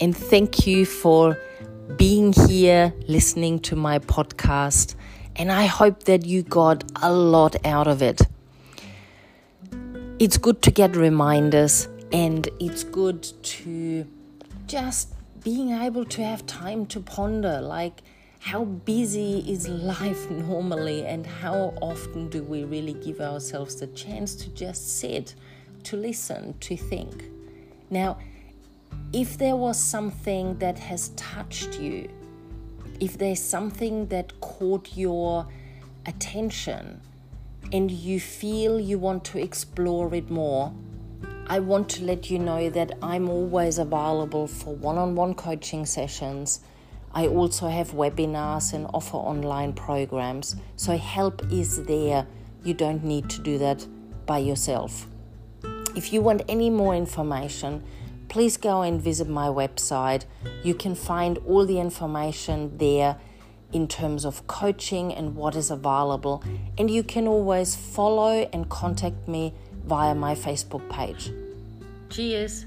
and 0.00 0.16
thank 0.16 0.66
you 0.66 0.86
for 0.86 1.38
being 1.98 2.32
here 2.32 2.94
listening 3.06 3.58
to 3.68 3.76
my 3.76 3.98
podcast. 3.98 4.94
And 5.36 5.52
I 5.52 5.66
hope 5.66 6.04
that 6.04 6.24
you 6.24 6.42
got 6.42 6.84
a 7.02 7.12
lot 7.12 7.54
out 7.66 7.86
of 7.86 8.00
it. 8.00 8.22
It's 10.18 10.38
good 10.38 10.62
to 10.62 10.70
get 10.70 10.96
reminders, 10.96 11.86
and 12.12 12.48
it's 12.58 12.82
good 12.82 13.24
to 13.42 14.06
just 14.68 15.12
being 15.42 15.72
able 15.72 16.06
to 16.06 16.24
have 16.24 16.46
time 16.46 16.86
to 16.86 17.00
ponder 17.00 17.60
like, 17.60 18.00
how 18.38 18.64
busy 18.64 19.44
is 19.46 19.68
life 19.68 20.30
normally, 20.48 21.04
and 21.04 21.26
how 21.26 21.74
often 21.82 22.30
do 22.30 22.42
we 22.42 22.64
really 22.64 22.94
give 22.94 23.20
ourselves 23.20 23.76
the 23.76 23.88
chance 23.88 24.34
to 24.36 24.48
just 24.48 24.98
sit, 24.98 25.34
to 25.82 25.98
listen, 25.98 26.54
to 26.60 26.74
think? 26.74 27.33
Now, 27.94 28.18
if 29.12 29.38
there 29.38 29.54
was 29.54 29.78
something 29.78 30.58
that 30.58 30.80
has 30.80 31.10
touched 31.10 31.78
you, 31.78 32.10
if 32.98 33.16
there's 33.16 33.40
something 33.40 34.08
that 34.08 34.40
caught 34.40 34.96
your 34.96 35.46
attention 36.04 37.00
and 37.72 37.92
you 37.92 38.18
feel 38.18 38.80
you 38.80 38.98
want 38.98 39.24
to 39.26 39.38
explore 39.40 40.12
it 40.12 40.28
more, 40.28 40.74
I 41.46 41.60
want 41.60 41.88
to 41.90 42.02
let 42.02 42.32
you 42.32 42.40
know 42.40 42.68
that 42.68 42.98
I'm 43.00 43.28
always 43.28 43.78
available 43.78 44.48
for 44.48 44.74
one 44.74 44.98
on 44.98 45.14
one 45.14 45.34
coaching 45.34 45.86
sessions. 45.86 46.62
I 47.12 47.28
also 47.28 47.68
have 47.68 47.92
webinars 47.92 48.72
and 48.72 48.88
offer 48.92 49.18
online 49.18 49.72
programs. 49.72 50.56
So, 50.74 50.96
help 50.96 51.46
is 51.52 51.84
there. 51.84 52.26
You 52.64 52.74
don't 52.74 53.04
need 53.04 53.30
to 53.30 53.40
do 53.40 53.56
that 53.58 53.86
by 54.26 54.38
yourself. 54.38 55.06
If 55.96 56.12
you 56.12 56.22
want 56.22 56.42
any 56.48 56.70
more 56.70 56.94
information, 56.94 57.84
please 58.28 58.56
go 58.56 58.82
and 58.82 59.00
visit 59.00 59.28
my 59.28 59.46
website. 59.46 60.24
You 60.64 60.74
can 60.74 60.94
find 60.94 61.38
all 61.46 61.64
the 61.64 61.78
information 61.78 62.76
there 62.78 63.16
in 63.72 63.86
terms 63.86 64.24
of 64.24 64.46
coaching 64.46 65.12
and 65.12 65.36
what 65.36 65.54
is 65.54 65.70
available. 65.70 66.42
And 66.78 66.90
you 66.90 67.02
can 67.02 67.28
always 67.28 67.76
follow 67.76 68.48
and 68.52 68.68
contact 68.68 69.28
me 69.28 69.54
via 69.84 70.14
my 70.14 70.34
Facebook 70.34 70.88
page. 70.90 71.30
Cheers! 72.10 72.66